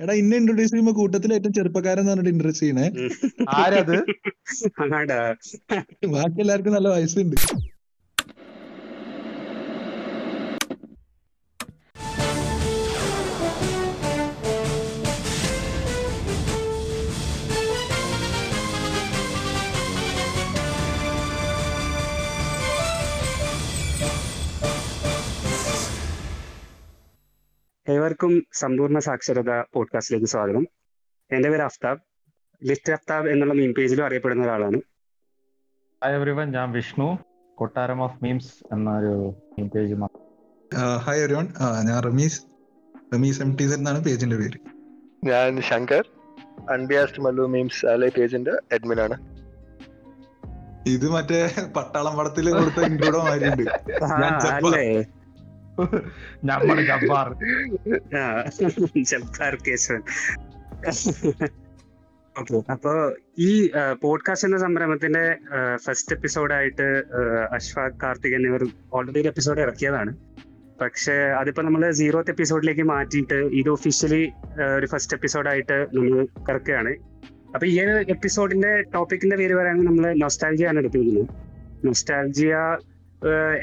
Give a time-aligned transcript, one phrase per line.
[0.00, 2.92] എടാ ഇന്നെ ഇൻട്രൊഡ്യൂസ് ചെയ്യുമ്പോ കൂട്ടത്തിൽ ഏറ്റവും ചെറുപ്പക്കാരൻ എന്ന് പറഞ്ഞിട്ട് ഇൻട്രൊഡ്യൂസ് ചെയ്യണേ.
[3.50, 3.98] ആരത്?
[6.06, 7.36] ബാക്കി എല്ലാവർക്കും നല്ല വയസ്സുണ്ട്.
[27.88, 30.66] ഏവർക്കും സമ്പൂർണ സാക്ഷരത പോഡ്കാസ്റ്റിലേക്ക് സ്വാഗതം.
[31.32, 31.98] എന്റെ പേര് അഫ്താബ്.
[32.64, 34.80] ലിസ്റ്റ് അഫ്താബ് എന്നുള്ള മീം പേജിലും അറിയപ്പെടുന്ന ഒരാളാണ്.
[36.04, 37.18] ഹായ് എവറിവൻ ഞാൻ വിഷ്ണു.
[37.54, 39.94] കൊട്ടാരം ഓഫ് മീംസ് എന്നൊരു മീം പേജ്
[40.96, 41.48] ഹായ് എവരിവൺ
[41.84, 42.42] ഞാൻ റമീസ്.
[43.14, 44.58] റമീസ് എം ടി എന്നാണ് പേജിന്റെ പേര്.
[45.26, 46.10] ഞാൻ ശങ്കർ.
[46.72, 49.36] അൺബിയാസ്ഡ് മല്ലു മീംസ് അല്ലെ പേജിന്റെ അഡ്മിൻ ആണ്.
[50.88, 55.15] ഇത് മറ്റേ പട്ടാളം പടത്തിൽ കൊടുത്ത ഇൻക്ലൂഡ് മാതിരിയുണ്ട്.
[56.44, 57.28] നമ്മുടെ ജബ്ബാർ.
[59.10, 60.02] ജബ്ബാർ കേശവൻ.
[62.36, 62.92] ഓക്കെ
[63.38, 63.50] ഈ
[64.02, 65.24] പോഡ്കാസ്റ്റ് എന്ന സംരംഭത്തിന്റെ
[65.76, 66.86] ഫസ്റ്റ് എപ്പിസോഡായിട്ട്
[67.52, 70.12] അശ്വാ കാർത്തിക് എന്നിവർ ഓൾറെഡി ഒരു എപ്പിസോഡ് ഇറക്കിയതാണ്.
[70.80, 74.32] പക്ഷെ അതിപ്പോ നമ്മൾ സീറോത്ത് എപ്പിസോഡിലേക്ക് മാറ്റിയിട്ട് ഇത് ഒഫീഷ്യലി
[74.76, 76.92] ഒരു ഫസ്റ്റ് എപ്പിസോഡായിട്ട് നമ്മൾ ഇറക്കുകയാണ്
[77.54, 81.28] അപ്പൊ ഈ എപ്പിസോഡിന്റെ ടോപ്പിക്കിന്റെ പേര് പറയുകയാണെങ്കിൽ നമ്മൾ നൊസ്റ്റാൾജിയ ആണ് എടുത്തിരിക്കുന്നത്.
[81.86, 82.56] നൊസ്റ്റാൾജിയ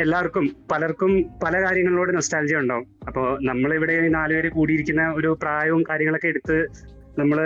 [0.04, 1.12] എല്ലാവർക്കും പലർക്കും
[1.44, 2.86] പല കാര്യങ്ങളോട് നൊസ്റ്റാലജി ഉണ്ടാവും.
[3.08, 6.58] അപ്പോൾ നമ്മളിവിടെ ഈ നാലുപേര് കൂടിയിരിക്കുന്ന ഒരു പ്രായവും കാര്യങ്ങളൊക്കെ എടുത്ത്
[7.20, 7.40] നമ്മൾ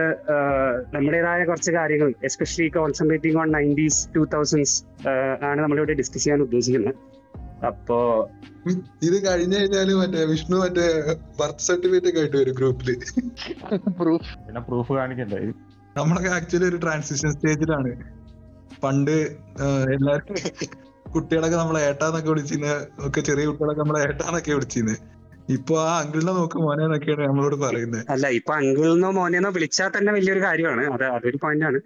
[0.95, 4.77] നമ്മുടേതായ കുറച്ച് കാര്യങ്ങൾ especially concentrating on nineties two thousands
[5.49, 6.95] ആണ് നമ്മളിവിടെ ഡിസ്കസ് ചെയ്യാൻ ഉദ്ദേശിക്കുന്നത്.
[7.69, 7.97] അപ്പോ
[9.07, 10.87] ഇത് കഴിഞ്ഞു കഴിഞ്ഞാൽ മറ്റേ വിഷ്ണു മറ്റേ
[11.39, 12.89] ബർത്ത് സർട്ടിഫിക്കറ്റ് ഒക്കെ ആയിട്ട് വരും ഗ്രൂപ്പിൽ
[14.01, 15.39] പ്രൂഫ് പിന്നെ പ്രൂഫ് കാണിക്കണ്ടേ?
[15.99, 17.91] നമ്മളൊക്കെ ആക്ച്വലി ഒരു ട്രാൻസിഷൻ സ്റ്റേജിലാണ്
[18.83, 19.17] പണ്ട്
[19.95, 20.35] എല്ലാവർക്കും
[21.17, 22.73] കുട്ടികളൊക്കെ നമ്മളെ ഏട്ടാന്നൊക്കെ വിളിച്ചിന്ന്
[23.07, 24.95] ഒക്കെ ചെറിയ കുട്ടികളൊക്കെ നമ്മളെ ഏട്ടാന്നൊക്കെ വിളിച്ചിന്ന്
[25.49, 30.39] ഇപ്പൊ ആ അങ്കിളിനെ നോക്ക് മോനെ എന്നൊക്കെയാണ് നമ്മളോട് പറയുന്നത് അല്ല ഇപ്പൊ അങ്കിളിനോ മോനെന്നോ വിളിച്ചാൽ തന്നെ വലിയൊരു
[30.39, 30.83] കാര്യമാണ്.
[30.93, 31.79] അത് അതൊരു പോയിന്റ് ആണ്.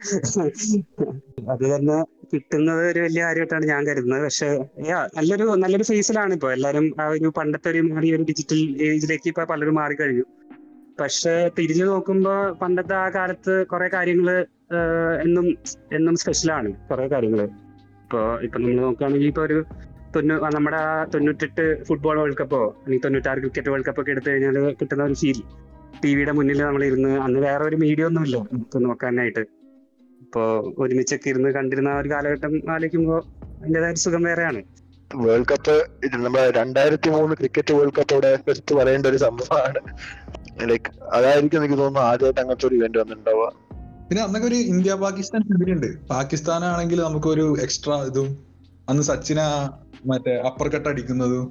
[1.49, 1.97] അത് തന്നെ
[2.33, 4.23] കിട്ടുന്നത് ഒരു വലിയ കാര്യമായിട്ടാണ് ഞാൻ കരുതുന്നത്.
[4.23, 4.49] പക്ഷെ
[5.17, 6.51] നല്ലൊരു നല്ലൊരു ഫേസിലാണ് ഇപ്പൊ.
[6.51, 10.25] എല്ലാരും ആ ഒരു പണ്ടത്തെ ഒരു മാറിയ ഒരു ഡിജിറ്റൽ ഏജിലേക്ക് ഇപ്പൊ പലരും മാറിക്കഴിഞ്ഞു.
[10.99, 14.29] പക്ഷെ തിരിഞ്ഞു നോക്കുമ്പോ പണ്ടത്തെ ആ കാലത്ത് കുറെ കാര്യങ്ങൾ
[15.23, 15.45] എന്നും
[15.93, 17.41] എന്നും സ്പെഷ്യലാണ് കുറെ കാര്യങ്ങൾ.
[18.11, 19.57] ഇപ്പൊ ഇപ്പൊ നമ്മൾ നോക്കുകയാണെങ്കിൽ ഇപ്പൊ ഒരു
[20.13, 24.57] തൊണ്ണൂ നമ്മുടെ ആ തൊണ്ണൂറ്റെട്ട് ഫുട്ബോൾ വേൾഡ് കപ്പോ അല്ലെങ്കിൽ തൊണ്ണൂറ്റാറ് ക്രിക്കറ്റ് വേൾഡ് കപ്പ് ഒക്കെ എടുത്തു കഴിഞ്ഞാൽ
[24.79, 25.39] കിട്ടുന്ന ഒരു ഫീൽ
[26.01, 29.43] ടി വിയുടെ മുന്നിൽ നമ്മൾ ഇരുന്ന് അന്ന് വേറെ ഒരു മീഡിയ ഒന്നുമില്ല ഇപ്പൊ നോക്കാനായിട്ട്.
[30.23, 30.43] ഇപ്പോ
[30.83, 33.17] ഒരുമിച്ചൊക്കെ ഇരുന്ന് കണ്ടിരുന്ന ഒരു കാലഘട്ടം ആലോചിക്കുമ്പോ
[33.61, 34.61] അതിന്റെതായ സുഖം വേറെയാണ്.
[35.11, 35.77] വേൾഡ് കപ്പ്
[36.15, 39.81] നമ്മുടെ രണ്ടായിരത്തി മൂന്ന് ക്രിക്കറ്റ് വേൾഡ് കപ്പ് ഇവിടെ എടുത്ത് പറയേണ്ട ഒരു സംഭവമാണ്.
[40.71, 43.49] ലൈക്ക് അതായിരിക്കും എനിക്ക് തോന്നുന്നു ആദ്യമായിട്ട് അങ്ങനത്തെ ഒരു ഇവന്റ് വന്നിട്ടുണ്ടാവുക.
[44.11, 45.41] പിന്നെ അന്നൊക്കെ ഒരു ഇന്ത്യ പാകിസ്ഥാൻ
[45.73, 48.27] ഉണ്ട് പാകിസ്ഥാൻ ആണെങ്കിൽ നമുക്കൊരു എക്സ്ട്രാ ഇതും
[48.87, 49.39] അന്ന് സച്ചിന
[50.09, 51.45] മറ്റേ അപ്പർ കട്ട് അടിക്കുന്നതും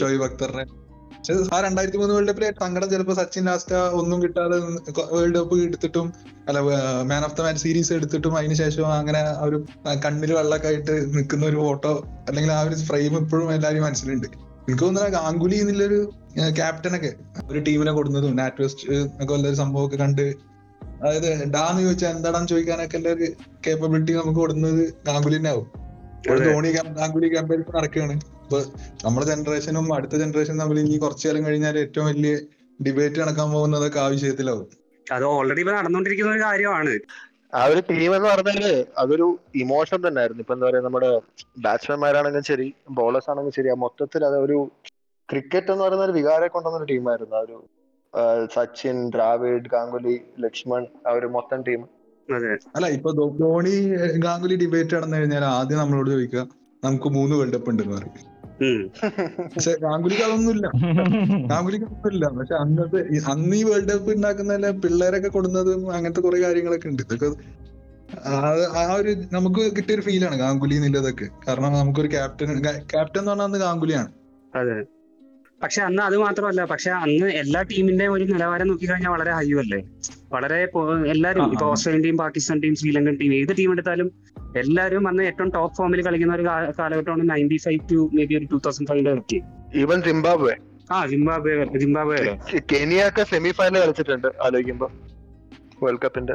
[0.00, 0.64] ഷോയിബ് അക്തറിനെ.
[1.10, 4.56] പക്ഷെ ആ രണ്ടായിരത്തി മൂന്ന് വേൾഡ് കപ്പിലെ സങ്കടം ചിലപ്പോ സച്ചിൻ ലാസ്റ്റ് ഒന്നും കിട്ടാതെ
[5.12, 6.08] വേൾഡ് കപ്പ് എടുത്തിട്ടും
[6.48, 6.58] അല്ല
[7.10, 9.60] man of the man series എടുത്തിട്ടും അതിനുശേഷം അങ്ങനെ ആ ഒരു
[10.04, 11.94] കണ്ണിൽ വെള്ളമൊക്കെ ആയിട്ട് നിൽക്കുന്ന ഒരു ഫോട്ടോ
[12.28, 14.28] അല്ലെങ്കിൽ ആ ഒരു ഫ്രെയിം ഇപ്പോഴും എല്ലാവരും മനസ്സിലുണ്ട്.
[14.64, 16.00] എനിക്ക് തോന്നുന്നത് ഗാംഗുലി എന്നുള്ളൊരു
[16.56, 17.12] ക്യാപ്റ്റനൊക്കെ
[17.50, 18.86] ഒരു ടീമിനെ കൊടുക്കുന്നതും നാറ്റ് വെസ്റ്റ്
[19.22, 20.26] ഒക്കെ ഉള്ളൊരു സംഭവമൊക്കെ കണ്ട്
[21.06, 23.26] അതായത് ഡാന്ന് ചോദിച്ചാൽ എന്താടാന്ന് ചോദിക്കാനൊക്കെ ഉള്ള ഒരു
[23.66, 25.66] കേപ്പബിലിറ്റി നമുക്ക് കൊടുക്കുന്നത് ഗാംഗുലിനെ ആവും.
[26.46, 28.16] ധോണി ഗാംഗുലി കമ്പാരിസൺ നടക്കുകയാണ്.
[28.44, 28.58] ഇപ്പൊ
[29.04, 32.34] നമ്മുടെ ജനറേഷനും അടുത്ത ജനറേഷനും തമ്മിൽ ഇനി കുറച്ചു കാലം കഴിഞ്ഞാൽ ഏറ്റവും വലിയ
[32.80, 34.66] ഡിബേറ്റ് നടക്കാൻ പോകുന്നതൊക്കെ ആ വിഷയത്തിലാവും.
[35.06, 36.94] അത് ഓൾറെഡി ഇപ്പൊ നടന്നുകൊണ്ടിരിക്കുന്ന ഒരു കാര്യമാണ്.
[37.52, 38.64] ആ ഒരു ടീം എന്ന് പറഞ്ഞാൽ
[38.98, 41.10] അതൊരു ഇമോഷൻ തന്നെ ആയിരുന്നു ഇപ്പൊ എന്താ പറയാ നമ്മുടെ
[41.58, 42.66] ബാറ്റ്സ്മാൻമാരാണെങ്കിലും ശരി
[42.98, 44.58] ബോളേഴ്സ് ആണെങ്കിലും ശരി ആ മൊത്തത്തിൽ അതൊരു ഒരു
[45.28, 47.56] ക്രിക്കറ്റ് എന്ന് പറയുന്ന ഒരു വികാരെ കൊണ്ടുവന്ന ഒരു ടീമായിരുന്നു ആ ഒരു
[48.54, 51.96] സച്ചിൻ ദ്രാവിഡ് ഗാംഗുലി ലക്ഷ്മൺ ആ ഒരു മൊത്തം ടീം
[52.76, 56.48] അല്ല ഇപ്പൊ ധോണി ഗാംഗുലി ഡിബേറ്റ് നടന്നു കഴിഞ്ഞാൽ ആദ്യം നമ്മളോട് ചോദിക്കുക
[56.84, 58.36] നമുക്ക് മൂന്ന് വേൾഡ് കപ്പ് ഉണ്ടെന്ന് പറയും.
[59.54, 60.70] പക്ഷെ ഗാംഗുലിക്ക് അതൊന്നുമില്ല.
[61.46, 66.88] ഗാംഗുലിക്ക് ഒന്നുമില്ല പക്ഷെ അന്നത്തെ ഈ- അന്ന് ഈ വേൾഡ് കപ്പ് ഉണ്ടാക്കുന്ന പിള്ളേരൊക്കെ കൊടുന്നതും അങ്ങനത്തെ കുറെ കാര്യങ്ങളൊക്കെ
[66.88, 67.02] ഉണ്ട്.
[67.02, 67.36] ഇതൊക്കെ
[68.78, 71.28] ആ- ഒരു നമുക്ക് കിട്ടിയ ഒരു ഫീലാണ് ഗാംഗുലി എന്നുള്ളതൊക്കെ.
[71.48, 74.12] കാരണം നമുക്കൊരു ക്യാപ്റ്റൻ ക്യാപ്റ്റൻ എന്ന് പറഞ്ഞാൽ അന്ന് ഗാംഗുലിയാണ്.
[74.56, 74.95] അതെ.
[75.60, 79.78] പക്ഷെ അന്ന് അത് മാത്രമല്ല പക്ഷെ അന്ന് എല്ലാ ടീമിന്റെയും ഒരു നിലവാരം നോക്കിക്കഴിഞ്ഞാൽ വളരെ ഹൈ അല്ലേ?
[80.32, 80.58] വളരെ
[81.12, 84.08] എല്ലാവരും ഇപ്പൊ Australian team Pakistan team Sri Lankan team ഏത് ടീം എടുത്താലും
[84.56, 86.44] എല്ലാവരും അന്ന് ഏറ്റവും ടോപ്പ് ഫോമിൽ കളിക്കുന്ന ഒരു
[86.78, 89.38] കാലഘട്ടമാണ് ninety five to maybe ഒരു ടൂ തൗസൻഡ് ഫൈവിന്റെ ഇറക്കി
[89.82, 90.54] ഈവൻ സിംബാബ്വെ
[90.90, 94.88] ആ സിംബാബ്വെ സിംബാബ്വെ കെനിയൊക്കെ കെനിയ ഒക്കെ സെമി ഫൈനൽ കളിച്ചിട്ടുണ്ട് ആലോചിക്കുമ്പോ.
[95.82, 96.34] വേൾഡ് കപ്പിന്റെ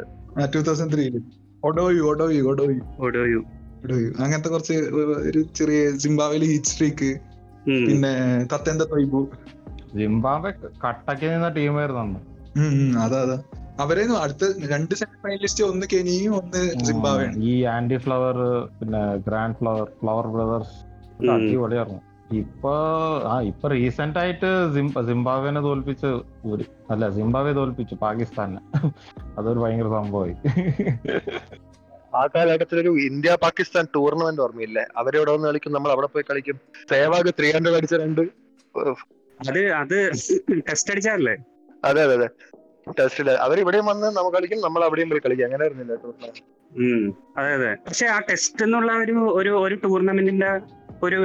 [0.52, 1.16] ടൂ തൗസൻഡ് ത്രീയിൽ
[1.62, 3.40] ഒഡോയു ഒഡോയു ഒഡോയു ഓടോയു
[3.84, 4.76] ഒഡോയു അങ്ങനത്തെ കുറച്ച്
[5.28, 7.10] ഒരു ചെറിയ സിംബാബ്വേലി ഹീറ്റ് സ്ട്രീക്ക്.
[7.66, 9.28] പിന്നെ തത്തേന്റെ തൊയ്ബു
[9.96, 10.50] ജിംബാബെ
[10.86, 13.42] കട്ടക്ക് നിന്ന ടീമായിരുന്നു അതാ അതാ.
[13.80, 18.34] അവരെ അടുത്ത രണ്ട് സെമി ഫൈനലിസ്റ്റ് ഒന്ന് കെനിയും ഒന്ന് സിംബാവേണ് ഈ ആന്റി ഫ്ലവർ
[18.80, 21.30] പിന്നെ ഗ്രാൻഡ് ഫ്ലവർ ഫ്ലവർ ബ്രദേഴ്സ്.
[21.30, 22.00] അടിപൊളിയായിരുന്നു.
[22.36, 22.72] ഇപ്പൊ
[23.24, 26.06] ആ ഇപ്പൊ റീസെന്റ് ആയിട്ട് സിം- സിംബാബ്വേനെ തോൽപ്പിച്ച്
[26.46, 28.60] ഒരു അല്ല സിംബാബ്വെ തോൽപ്പിച്ചു പാകിസ്ഥാനെ.
[29.38, 30.34] അതൊരു ഭയങ്കര സംഭവമായി.
[32.12, 34.84] ആ കാലഘട്ടത്തിൽ ഒരു ഇന്ത്യ പാകിസ്ഥാൻ ടൂർണമെന്റ് ഓർമ്മയില്ലേ?
[35.00, 36.56] അവരെവിടെ വന്ന് കളിക്കും നമ്മൾ അവിടെ പോയി കളിക്കും.
[36.90, 38.22] സേവാഗ് ത്രീ ഹൺഡ്രഡ് അടിച്ച രണ്ട്
[39.40, 39.96] അത് അത്
[40.68, 41.34] ടെസ്റ്റ് അടിച്ചാലേ
[41.82, 42.28] അതെ അതെ അതെ.
[42.98, 45.46] ടെസ്റ്റിൽ അവർ ഇവിടെയും വന്ന് നമ്മൾ കളിക്കും നമ്മൾ അവിടെയും പോയി കളിക്കും.
[45.48, 46.40] അങ്ങനെ ആയിരുന്നില്ല ടൂർണമെന്റ്
[47.38, 47.70] അതെ അതെ.
[47.86, 50.50] പക്ഷെ ആ ടെസ്റ്റ് എന്നുള്ള ഒരു ഒരു ഒരു ടൂർണമെന്റിന്റെ
[51.02, 51.18] ഒരു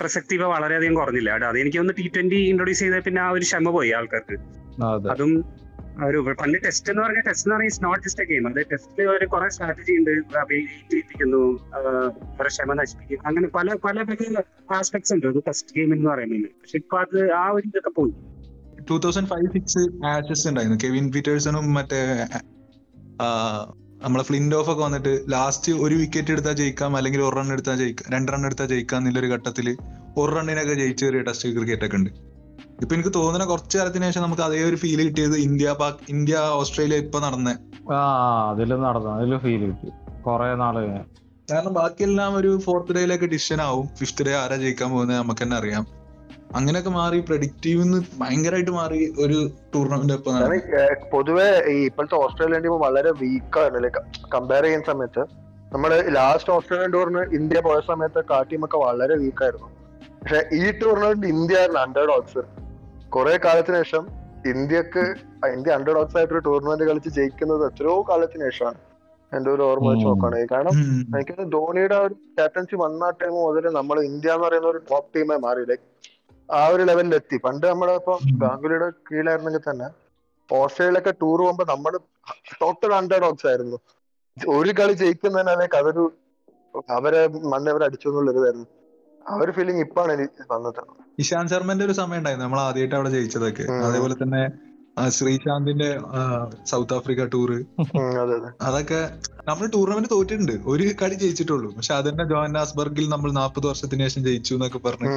[0.00, 1.30] പ്രസക്തി ഇപ്പൊ വളരെയധികം കുറഞ്ഞില്ല?
[1.50, 4.36] അത് എനിക്ക് ഒന്ന് ടി ട്വന്റി ഇൻട്രൊഡ്യൂസ് ചെയ്ത പിന്നെ ആ ഒരു ക്ഷമ പോയി ആൾക്കാർക്ക്.
[4.88, 5.12] അതെ.
[5.12, 5.32] അതും
[6.04, 9.26] ഒരു പണ്ട് ടെസ്റ്റ് എന്ന് പറഞ്ഞ ടെസ്റ്റ് എന്ന് പറഞ്ഞാൽ നോട്ട് ജസ്റ്റ് എ ഗെയിം അത് ടെസ്റ്റിൽ ഒരു
[9.26, 10.10] കുറെ സ്ട്രാറ്റജി ഉണ്ട്.
[10.50, 11.42] ചെയ്യിപ്പിക്കുന്നു
[12.38, 14.42] കുറെ ക്ഷമ നശിപ്പിക്കും അങ്ങനെ പല പല പല
[14.74, 15.26] ആസ്പെക്ട്സ് ഉണ്ട്.
[15.26, 16.42] ഒരു ടെസ്റ്റ് ഗെയിം എന്ന് പറയുന്നത്.
[16.42, 18.14] പക്ഷെ ഇപ്പൊ അത് ആ ഒരു ഇതൊക്കെ പോയി.
[18.90, 20.78] Two thousand five six Ashes ഉണ്ടായിരുന്നു.
[20.84, 22.26] കെവിൻ പീറ്റേഴ്സണും മറ്റേ
[24.02, 28.12] നമ്മളെ ഫ്ലിൻഡ് ഓഫ് ഒക്കെ വന്നിട്ട് ലാസ്റ്റ് ഒരു വിക്കറ്റ് എടുത്താൽ ജയിക്കാം അല്ലെങ്കിൽ ഒരു റൺ എടുത്താൽ ജയിക്കാം
[28.12, 29.76] രണ്ട് റൺ എടുത്താൽ ജയിക്കാം എന്നുള്ളൊരു ഘട്ടത്തിൽ
[30.16, 32.35] ഒരു റണ്ണിനൊക്കെ ജയിച്ച ഒരു ടെസ്റ്റ് ക്രിക്കറ്റ് ഒക്കെ ഉണ്ട്.
[32.82, 36.96] ഇപ്പൊ എനിക്ക് തോന്നുന്ന കുറച്ചു കാലത്തിന് ശേഷം നമുക്ക് അതേ ഒരു ഫീൽ കിട്ടിയത് ഇന്ത്യ പാക് ഇന്ത്യ ഓസ്ട്രേലിയ
[36.96, 37.50] ഇപ്പൊ നടന്ന.
[37.92, 38.00] ആ
[38.50, 39.90] അതിൽ നടന്നു അതിലും ഫീൽ കിട്ടി.
[40.24, 40.76] കൊറേ നാൾ.
[41.48, 43.86] കാരണം ബാക്കിയെല്ലാം ഒരു ഫോർത്ത് ഡേയിലേക്ക് ഡിസിഷൻ ആവും.
[43.98, 45.84] ഫിഫ്ത് ഡേ ആരാ ജയിക്കാൻ പോകുന്നത് നമുക്ക് തന്നെ അറിയാം.
[46.54, 47.84] അങ്ങനെയൊക്കെ മാറി പ്രഡിക്റ്റീവ്
[48.20, 49.38] ഭയങ്കരമായിട്ട് മാറി ഒരു
[49.74, 50.98] ടൂർണമെന്റ് ഇപ്പൊ നടന്നു.
[51.10, 54.02] പൊതുവെ ഈ ഇപ്പോഴത്തെ ഓസ്ട്രേലിയൻ ടീം വളരെ വീക്കാണ് ലൈക്ക്
[54.34, 55.24] കമ്പയർ ചെയ്യുന്ന സമയത്ത്
[55.72, 59.70] നമ്മൾ ലാസ്റ്റ് ഓസ്ട്രേലിയൻ ടൂറിന് ഇന്ത്യ പോയ സമയത്ത് കാ ടീമൊക്കെ വളരെ വീക്കായിരുന്നു
[60.20, 62.42] പക്ഷെ ഈ ടൂർണമെന്റ് ഇന്ത്യ ആയിരുന്നു അണ്ടർ ഡോഗ്സ്
[63.16, 64.04] കുറെ കാലത്തിന് ശേഷം
[64.50, 65.04] ഇന്ത്യയ്ക്ക്
[65.48, 68.78] ഇന്ത്യ അണ്ടർ ഡോക്സ് ആയിട്ട് ഒരു ടൂർണമെന്റ് കളിച്ച് ജയിക്കുന്നത് എത്രയോ കാലത്തിന് ശേഷമാണ്
[69.32, 70.04] എന്റെ ഒരു ഓർമ്മ വെച്ച്.
[70.08, 70.74] നോക്കുകയാണെങ്കിൽ കാരണം.
[71.16, 75.64] എനിക്ക് ധോണിയുടെ ഒരു ക്യാപ്റ്റൻസി വന്ന ടൈം മുതൽ നമ്മൾ ഇന്ത്യ എന്ന് പറയുന്ന ഒരു ടോപ്പ് ടീമായി മാറി
[75.70, 75.84] ലൈക്ക്
[76.48, 78.14] ആ ഒരു ലെവലിൽ എത്തി പണ്ട് നമ്മുടെ ഇപ്പൊ.
[78.42, 79.88] ഗാംഗുലിയുടെ കീഴിലായിരുന്നെങ്കിൽ തന്നെ
[80.50, 81.92] ഓസ്ട്രേലിയയിലൊക്കെ ടൂർ പോകുമ്പോ നമ്മൾ
[82.60, 83.78] ടോട്ടൽ അണ്ടർ ഡോക്സ് ആയിരുന്നു
[84.54, 86.04] ഒരു കളി ജയിക്കുന്നതിനാലേക്ക് അതൊരു
[86.94, 87.20] അവരെ
[87.52, 88.66] മണ്ണ് അവരെ അടിച്ചു എന്നുള്ളൊരിതായിരുന്നു
[89.30, 90.12] ആ ഒരു ഫീലിംഗ് ഇപ്പാണ്
[90.54, 90.80] വന്നത്.
[91.18, 92.46] ഇഷാന്ത് ശർമ്മന്റെ ഒരു സമയം ഉണ്ടായിരുന്നു.
[92.46, 93.66] നമ്മൾ ആദ്യമായിട്ട് അവിടെ ജയിച്ചതൊക്കെ.
[93.88, 94.42] അതേപോലെ തന്നെ
[95.16, 95.88] ശ്രീശാന്തിന്റെ
[96.70, 97.56] സൗത്ത് ആഫ്രിക്ക ടൂറ്
[98.20, 98.50] അതെ അതെ.
[98.68, 99.00] അതൊക്കെ
[99.48, 100.54] നമ്മൾ ടൂർണമെന്റ് തോറ്റിട്ടുണ്ട്.
[100.72, 101.68] ഒരു കളി ജയിച്ചിട്ടുള്ളൂ.
[101.74, 105.10] പക്ഷെ അതന്നെ ജോഹന്നാസ്ബർഗിൽ നമ്മൾ നാൽപ്പത് വർഷത്തിന് ശേഷം ജയിച്ചു എന്നൊക്കെ പറഞ്ഞ്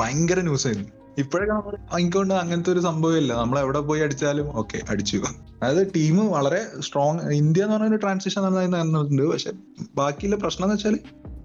[0.00, 0.90] ഭയങ്കര ന്യൂസ് ആയിരുന്നു.
[1.18, 3.32] ഇപ്പോഴൊക്കെ നമ്മൾ എനിക്കൊണ്ട് അങ്ങനത്തെ ഒരു സംഭവം ഇല്ല.
[3.42, 5.16] നമ്മൾ എവിടെ പോയി അടിച്ചാലും ഓക്കെ അടിച്ചു.
[5.62, 9.52] അതായത് ടീം വളരെ സ്ട്രോങ് ഇന്ത്യ എന്ന് പറഞ്ഞ ഒരു ട്രാൻസിഷൻ നടന്നിട്ടുണ്ട് പക്ഷെ
[10.00, 10.96] ബാക്കിയുള്ള പ്രശ്നം എന്ന് വെച്ചാൽ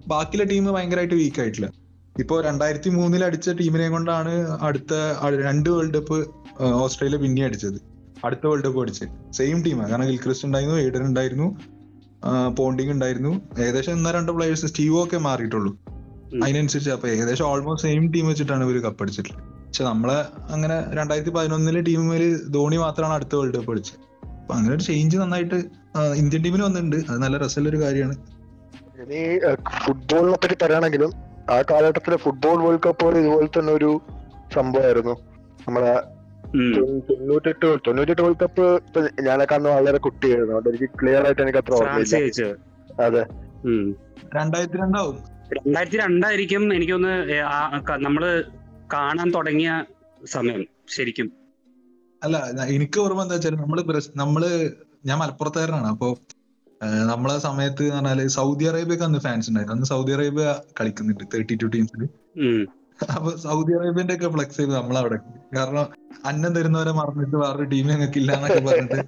[0.07, 1.67] ബാക്കിയുള്ള ടീം ഭയങ്കരമായിട്ട് വീക്ക് ആയിട്ടില്ല.
[2.21, 4.33] ഇപ്പോ രണ്ടായിരത്തി മൂന്നിൽ അടിച്ച ടീമിനെ കൊണ്ടാണ്
[4.67, 4.94] അടുത്ത
[5.45, 6.17] രണ്ട് വേൾഡ് കപ്പ്
[6.83, 7.79] ഓസ്ട്രേലിയ പിന്നെ അടിച്ചത്.
[8.25, 11.47] അടുത്ത വേൾഡ് കപ്പ് അടിച്ചത് സെയിം ടീമാണ് കാരണം ഗിൽക്രിസ്റ്റ് ഉണ്ടായിരുന്നു എയ്ഡൻ ഉണ്ടായിരുന്നു
[12.59, 13.31] പോണ്ടിങ് ഉണ്ടായിരുന്നു.
[13.63, 15.71] ഏകദേശം എന്നാ രണ്ട് പ്ലേയേഴ്സ് സ്റ്റീവോ ഒക്കെ മാറിയിട്ടുള്ളൂ.
[16.44, 19.44] അതിനനുസരിച്ച് അപ്പൊ ഏകദേശം ഓൾമോസ്റ്റ് സെയിം ടീം വെച്ചിട്ടാണ് ഇവർ കപ്പ് അടിച്ചിട്ടുള്ളത്.
[19.65, 20.17] പക്ഷെ നമ്മളെ
[20.56, 22.25] അങ്ങനെ രണ്ടായിരത്തി പതിനൊന്നിലെ ടീമിൽ
[22.56, 24.00] ധോണി മാത്രമാണ് അടുത്ത വേൾഡ് കപ്പ് അടിച്ചത്.
[24.39, 25.57] അപ്പൊ അങ്ങനെ ഒരു ചേഞ്ച് നന്നായിട്ട്
[26.21, 26.97] ഇന്ത്യൻ ടീമിന് വന്നിട്ടുണ്ട്.
[27.09, 28.15] അത് നല്ല രസമുള്ള ഒരു കാര്യമാണ്.
[29.03, 29.21] ഇനി
[29.85, 31.12] ഫുട്ബോളിനെ പറ്റി പറയുകയാണെങ്കിലും
[31.53, 33.89] ആ കാലഘട്ടത്തിലെ ഫുട്ബോൾ വേൾഡ് കപ്പ് പോലെ ഇതുപോലെ തന്നെ ഒരു
[34.56, 35.15] സംഭവമായിരുന്നു.
[35.65, 35.94] നമ്മളെ
[37.09, 40.53] തൊണ്ണൂറ്റെട്ട് തൊണ്ണൂറ്റെട്ട് വേൾഡ് കപ്പ് ഇപ്പൊ ഞാനൊക്കെ അന്ന് വളരെ കുട്ടിയായിരുന്നു.
[40.57, 42.50] അതുകൊണ്ട് എനിക്ക് ക്ലിയർ ആയിട്ട് എനിക്ക് അത്ര ഓർമ്മയില്ല.
[43.07, 43.24] അതെ.
[44.38, 45.18] രണ്ടായിരത്തി രണ്ടാവും
[45.57, 47.13] രണ്ടായിരത്തി രണ്ടായിരിക്കും എനിക്കൊന്ന്
[48.06, 48.24] നമ്മൾ
[48.94, 49.71] കാണാൻ തുടങ്ങിയ
[50.36, 50.62] സമയം
[50.95, 51.27] ശരിക്കും.
[52.21, 52.38] അല്ല
[52.75, 53.80] എനിക്ക് ഓർമ്മ എന്താ വെച്ചാൽ നമ്മൾ
[54.24, 54.44] നമ്മൾ
[55.09, 55.89] ഞാൻ മലപ്പുറത്തുകാരനാണ്.
[55.94, 56.07] അപ്പൊ
[57.12, 59.75] നമ്മളെ സമയത്ത് എന്ന് പറഞ്ഞാൽ സൗദി അറേബ്യക്ക് അന്ന് ഫാൻസ് ഉണ്ടായിരുന്നു.
[59.75, 60.45] അന്ന് സൗദി അറേബ്യ
[60.80, 62.01] കളിക്കുന്നുണ്ട് തേർട്ടി ടു ടീംസിൽ
[63.16, 65.18] അപ്പൊ സൗദി അറേബ്യന്റെ ഒക്കെ ഫ്ലെക്സ് ചെയ്ത് നമ്മളവിടെ
[65.56, 65.88] കാരണം
[66.30, 69.00] അന്നം തരുന്നവരെ മറന്നിട്ട് വേറൊരു ടീം ഞങ്ങൾക്ക് ഇല്ല എന്നൊക്കെ പറഞ്ഞിട്ട്.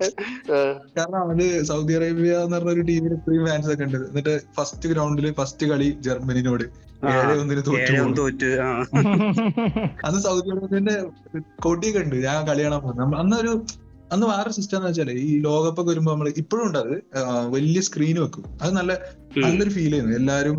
[0.98, 3.98] കാരണം അവർ സൗദി അറേബ്യ എന്ന് പറഞ്ഞ ഒരു ടീമിന് ഇത്രയും ഫാൻസ് ഒക്കെ ഉണ്ട്.
[4.10, 6.66] എന്നിട്ട് ഫസ്റ്റ് ഗ്രൗണ്ടിൽ ഫസ്റ്റ് കളി ജർമ്മനിനോട്.
[7.14, 8.50] ഏഴ് ഒന്നിന് തോറ്റു
[10.08, 10.96] അന്ന് സൗദി അറേബ്യന്റെ
[11.66, 12.18] കൊടിയൊക്കെ ഉണ്ട്.
[12.28, 13.54] ഞാൻ കളി കാണാൻ പോകുന്നത് അന്നൊരു
[14.12, 16.94] അന്ന് വേറെ സിസ്റ്റം എന്ന് വെച്ചാൽ ഈ ലോകകപ്പൊക്കെ വരുമ്പോ നമ്മൾ ഇപ്പോഴും ഉണ്ട് അത്
[17.50, 18.46] വലിയ സ്ക്രീൻ വെക്കും.
[18.62, 18.92] അത് നല്ല
[19.38, 20.14] നല്ലൊരു ഫീൽ ചെയ്യുന്നു.
[20.16, 20.58] എല്ലാരും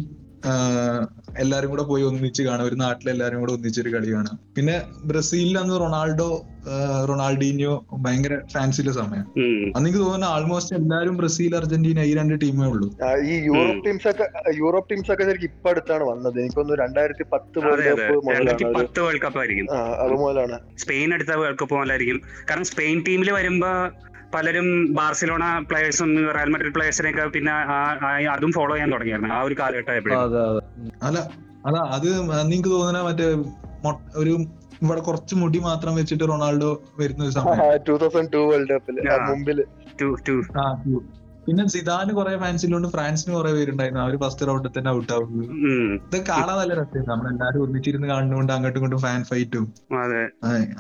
[1.39, 2.67] എല്ലാരും കൂടെ പോയി ഒന്നിച്ച് കാണാം.
[2.67, 6.29] ഒരു നാട്ടിലെ എല്ലാരും കൂടെ ഒന്നിച്ചൊരു കളി കാണാം പിന്നെ ബ്രസീലിൽ അന്ന് റൊണാൾഡോ
[7.09, 9.25] റൊണാൾഡീനിയോ ഭയങ്കര ഫാൻസിന്റെ സമയം.
[9.29, 12.89] അന്നെനിക്ക് അന്ന് എനിക്ക് തോന്നുന്നു ആൾമോസ്റ്റ് എല്ലാരും ബ്രസീൽ അർജന്റീന ഈ രണ്ട് ടീമേ ഉള്ളൂ.
[13.25, 14.27] ഈ യൂറോപ്പ് ടീംസ് ഒക്കെ
[14.57, 16.41] യൂറോപ്പ് ടീംസ് ഒക്കെ ശരിക്കും ഇപ്പൊ അടുത്താണ് വന്നത്.
[16.41, 17.59] എനിക്കൊന്ന് രണ്ടായിരത്തി പത്ത്
[18.75, 19.69] പത്ത് വേൾഡ് കപ്പ് ആയിരിക്കും.
[19.75, 23.73] ആ, അത് മുതലാണ് സ്പെയിൻ അടുത്ത വേൾഡ് കപ്പ് പോലായിരിക്കും കാരണം സ്പെയിൻ ടീമിൽ വരുമ്പോ
[24.35, 24.67] പലരും
[24.99, 27.53] ബാർസിലോണ പ്ലേയേഴ്സും റയൽ മെഡ്രിഡ് പ്ലേയേഴ്സിനെയൊക്കെ പിന്നെ
[28.35, 29.33] അതും ഫോളോ ചെയ്യാൻ തുടങ്ങിയായിരുന്നു.
[29.37, 30.63] ആ ഒരു കാലഘട്ടം അല്ല അതെ അതെ.
[31.09, 31.19] അല്ല
[31.69, 31.81] അതാ
[32.43, 33.27] എനിക്ക് തോന്നുന്ന മറ്റേ
[34.23, 34.33] ഒരു
[34.85, 37.61] ഇവിടെ കുറച്ച് മുടി മാത്രം വെച്ചിട്ട് റൊണാൾഡോ വരുന്ന ഒരു സമയം.
[38.51, 38.97] വേൾഡ് കപ്പിൽ
[41.47, 44.01] പിന്നെ സിദാന് കുറെ ഫാൻസിലുണ്ട് ഫ്രാൻസിന് കുറെ പേരുണ്ടായിരുന്നു.
[44.05, 45.45] അവർ ഫസ്റ്റ് റൗണ്ടിൽ തന്നെ ഔട്ട് ആവുന്നു
[46.07, 47.11] ഇത് കാണാൻ നല്ല രസമായിരുന്നു.
[47.13, 49.65] നമ്മളെല്ലാരും ഒന്നിച്ചിരുന്ന് കാണുന്നോണ്ട് അങ്ങോട്ടും ഇങ്ങോട്ടും ഫാൻ ഫൈറ്റും
[50.03, 50.23] അതെ.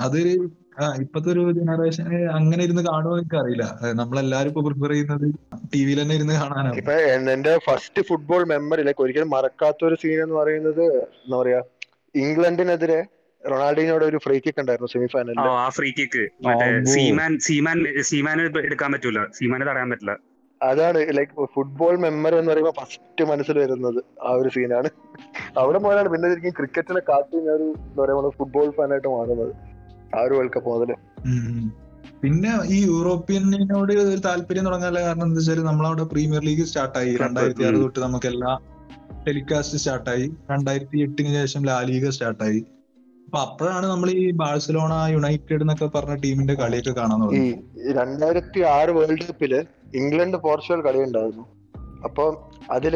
[0.06, 0.34] അതൊരു
[0.78, 2.04] ആ ഇപ്പത്തെ ഒരു ജനറേഷൻ
[2.36, 3.64] അങ്ങനെ ഇരുന്ന് കാണുമോ എനിക്ക് അറിയില്ല
[4.00, 5.26] നമ്മളെല്ലാരും ഇപ്പൊ പ്രിഫർ ചെയ്യുന്നത്
[5.72, 6.76] ടി വിയിൽ തന്നെ ഇരുന്ന് കാണാനാണ്.
[6.80, 6.94] ഇപ്പൊ
[7.32, 10.84] എന്റെ ഫസ്റ്റ് ഫുട്ബോൾ മെമ്മറി ലൈക്ക് ഒരിക്കലും മറക്കാത്ത ഒരു സീൻ എന്ന് പറയുന്നത്
[11.22, 11.60] എന്താ പറയാ
[12.14, 13.00] ഇംഗ്ലണ്ടിനെതിരെ
[13.42, 16.66] റൊണാൾഡിനോട് ഒരു ഫ്രീ കിക്ക് ഉണ്ടായിരുന്നു സെമി ഓ ഫൈനലിൽ ആ ഫ്രീ കിക്ക് മറ്റേ.
[16.94, 17.78] സീമാൻ സീമാൻ
[18.10, 19.20] സീമാന് എടുക്കാൻ പറ്റൂല.
[19.38, 20.14] സീമാന് തടയാൻ പറ്റില്ല.
[20.60, 24.88] അതാണ് ലൈക്ക് ഫുട്ബോൾ മെമ്മറി എന്ന് പറയുമ്പോൾ ഫസ്റ്റ് മനസ്സിൽ വരുന്നത് ആ ഒരു സീനാണ്
[25.60, 29.52] അവിടെ മുതലാണ് പിന്നെ ശരിക്കും ക്രിക്കറ്റിനെ കാട്ടി ഞാൻ ഒരു എന്താ പറയുക ഫുട്ബോൾ ഫാനായിട്ട് മാറുന്നത്.
[30.14, 30.90] ആ ഒരു വേൾഡ് കപ്പ് മുതൽ.
[32.22, 37.78] പിന്നെ ഈ യൂറോപ്യനോട് ഒരു താല്പര്യം തുടങ്ങാനുള്ള കാരണം എന്താ വെച്ചാൽ നമ്മളവിടെ പ്രീമിയർ ലീഗ് സ്റ്റാർട്ടായി രണ്ടായിരത്തി ആറ്
[37.82, 38.52] തൊട്ട് നമുക്ക് എല്ലാ
[39.26, 42.60] ടെലികാസ്റ്റ് സ്റ്റാർട്ടായി രണ്ടായിരത്തി എട്ടിന് ശേഷം ലാ ലീഗ സ്റ്റാർട്ടായി
[43.28, 48.92] അപ്പൊ അപ്പോഴാണ് നമ്മൾ ഈ ബാഴ്സലോണ യുണൈറ്റഡ് എന്നൊക്കെ പറഞ്ഞ ടീമിന്റെ കളിയൊക്കെ കാണാൻ ഈ തുടങ്ങി രണ്ടായിരത്തി ആറ്
[48.98, 49.52] വേൾഡ് കപ്പിൽ
[50.00, 51.44] ഇംഗ്ലണ്ട് പോർച്ചുഗൽ കളി ഉണ്ടായിരുന്നു.
[52.06, 52.24] അപ്പൊ
[52.76, 52.94] അതിൽ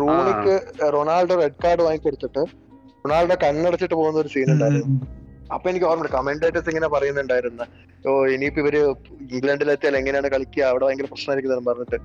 [0.00, 0.54] റൂണിക്ക്
[0.96, 2.42] റൊണാൾഡോ റെഡ് കാർഡ് വാങ്ങിക്കൊടുത്തിട്ട്
[3.04, 4.98] റൊണാൾഡോ കണ്ണടച്ചിട്ട് പോകുന്ന ഒരു സീൻ ഉണ്ടായിരുന്നു.
[5.54, 7.64] അപ്പൊ എനിക്ക് ഓർമ്മയുണ്ട് കമന്റേറ്റേഴ്സ് ഇങ്ങനെ പറയുന്നുണ്ടായിരുന്നു
[8.08, 8.74] ഓ ഇനിയിപ്പോ ഇവർ
[9.34, 10.62] ഇംഗ്ലണ്ടിലെത്തിയാൽ എങ്ങനെയാണ് കളിക്കുക?
[10.70, 11.98] അവിടെ ഭയങ്കര പ്രശ്നമായിരിക്കും പറഞ്ഞിട്ട്.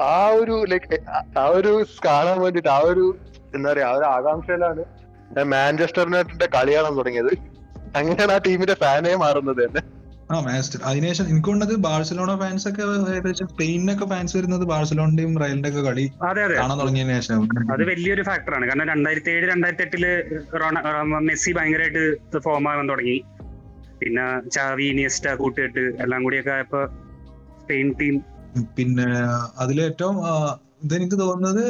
[0.00, 0.98] ആ ഒരു ലൈക്ക്
[1.42, 1.72] ആ ഒരു
[2.06, 3.04] കാണാൻ വേണ്ടിട്ട് ആ ഒരു
[3.56, 4.84] എന്താ പറയാ ആ ഒരു ആകാംക്ഷയിലാണ്
[5.54, 7.32] മാഞ്ചസ്റ്റർ യുണൈറ്റഡിന്റെ കളി കാണാൻ തുടങ്ങിയത്.
[7.96, 9.82] അങ്ങനെയാണ് ആ ടീമിന്റെ ഫാനേ മാറുന്നത് തന്നെ.
[10.32, 15.82] ആ മാസ്റ്റർ അതിനുശേഷം എനിക്ക് തോന്നുന്നത് ബാഴ്സലോണ ഫാൻസ് ഒക്കെ ഏകദേശം സ്പെയിനിനൊക്കെ ഫാൻസ് വരുന്നത് ബാഴ്സലോണിന്റെയും റയലിന്റെ ഒക്കെ
[15.82, 17.42] കളി കാണാൻ തുടങ്ങിയതിനു ശേഷം.
[17.74, 20.04] അത് വലിയൊരു ഫാക്ടറാണ് കാരണം രണ്ടായിരത്തി ഏഴ് രണ്ടായിരത്തി എട്ടിൽ
[21.24, 22.04] മെസ്സി ഭയങ്കരമായിട്ട്
[22.46, 23.18] ഫോം ആവാൻ തുടങ്ങി.
[24.00, 24.24] പിന്നെ
[24.54, 26.80] ചാവി നിയസ്റ്റ കൂട്ടിയിട്ട് എല്ലാം കൂടിയൊക്കെ ആയപ്പോ
[27.60, 28.14] സ്പെയിൻ ടീം
[28.76, 29.06] പിന്നെ
[29.58, 30.16] അതിലേറ്റവും
[30.84, 31.64] ഇതെനിക്ക് തോന്നുന്നത്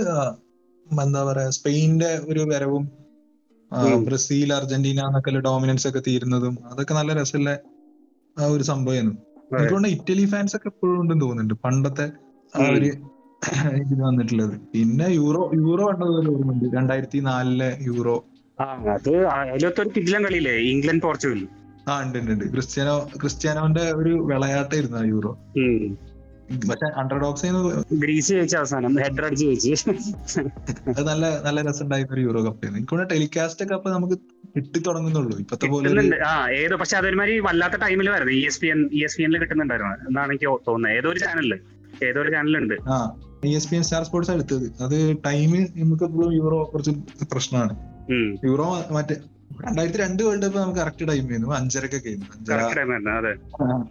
[0.86, 2.84] എന്താ പറയാ സ്പെയിനിന്റെ ഒരു വരവും
[4.06, 7.52] ബ്രസീൽ അർജന്റീന എന്നൊക്കെ ഡോമിനൻസ് ഒക്കെ തീരുന്നതും അതൊക്കെ നല്ല രസമുള്ള
[8.38, 9.16] ആ ഒരു സംഭവമായിരുന്നു.
[9.56, 11.54] എനിക്ക് തോന്നുന്നു ഇറ്റലി ഫാൻസ് ഒക്കെ എപ്പോഴും ഉണ്ടെന്ന് തോന്നുന്നുണ്ട്.
[11.64, 12.06] പണ്ടത്തെ
[12.52, 12.90] ആ ഒരു
[13.82, 14.60] ഇതിന് വന്നിട്ടുള്ളത്.
[14.74, 18.24] പിന്നെ യൂറോ യൂറോ കണ്ടതുപോലെ ഓർമ്മയുണ്ട് രണ്ടായിരത്തി നാലിലെ യൂറോ.
[18.60, 20.52] അത് അതിലൊക്കെ ഒരു കിടിലൻ കളിയില്ലേ?
[20.52, 21.48] England Portugal.
[21.88, 25.32] ആ ഉണ്ട് ഉണ്ട് ക്രിസ്ത്യാനോ ക്രിസ്ത്യാനോന്റെ ഒരു വിളയാട്ടായിരുന്നു ആ യൂറോ.
[26.70, 27.50] പക്ഷെ അണ്ടർഡോക്സ്
[28.02, 30.40] ഗ്രീസ് ജയിച്ച അവസാനം ഹെഡർ അടിച്ച് ജയിച്ച്.
[30.90, 32.80] അത് നല്ല നല്ല രസമുണ്ടായിരുന്ന ഒരു യൂറോ കപ്പ് ആയിരുന്നു.
[32.80, 34.16] എനിക്ക് ടെലികാസ്റ്റ് ഒക്കെ അപ്പൊ നമുക്ക്
[34.56, 35.34] കിട്ടി തുടങ്ങുന്നുള്ളൂ.
[35.44, 39.16] ഇപ്പത്തെ പോലെ ആ ഏതോ പക്ഷെ അതൊരുമാതിരി വല്ലാത്ത ടൈമിൽ വരുന്നത് E S P N E S
[39.18, 39.94] P എനിൽ കിട്ടുന്നുണ്ടായിരുന്നു.
[40.10, 40.94] എന്നാണ് എനിക്ക് തോന്നുന്നത്.
[40.98, 41.54] ഏതോ ഒരു ചാനലിൽ
[42.08, 42.96] ഏതോ ഒരു ചാനലുണ്ട് ആ
[43.50, 44.66] E S P N Star Sports എടുത്തത്.
[44.86, 44.96] അത്
[45.26, 46.92] ടൈം നമുക്ക് എപ്പോഴും യൂറോ കുറച്ച്
[47.34, 47.74] പ്രശ്നമാണ്.
[48.50, 49.16] യൂറോ മറ്റേ
[49.64, 51.50] രണ്ടായിരത്തി രണ്ട് വേൾഡ് കപ്പ് നമുക്ക് കറക്റ്റ് ടൈം ആയിരുന്നു.
[51.60, 52.28] അഞ്ചരക്കൊക്കെ ആയിരുന്നു.
[52.36, 52.58] അഞ്ചര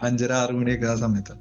[0.07, 1.33] അഞ്ചര ആറ് മണിയൊക്കെ ആ സമയത്ത്.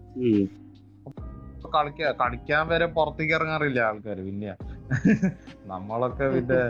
[1.72, 1.76] ഉം.
[1.76, 4.16] കളിക്കാൻ കളിക്കാൻ വരെ പുറത്തേക്ക് ഇറങ്ങാറില്ല ആൾക്കാര്?
[4.16, 4.56] പിന്നെ
[5.64, 6.62] നമ്മളൊക്കെ പിന്നെ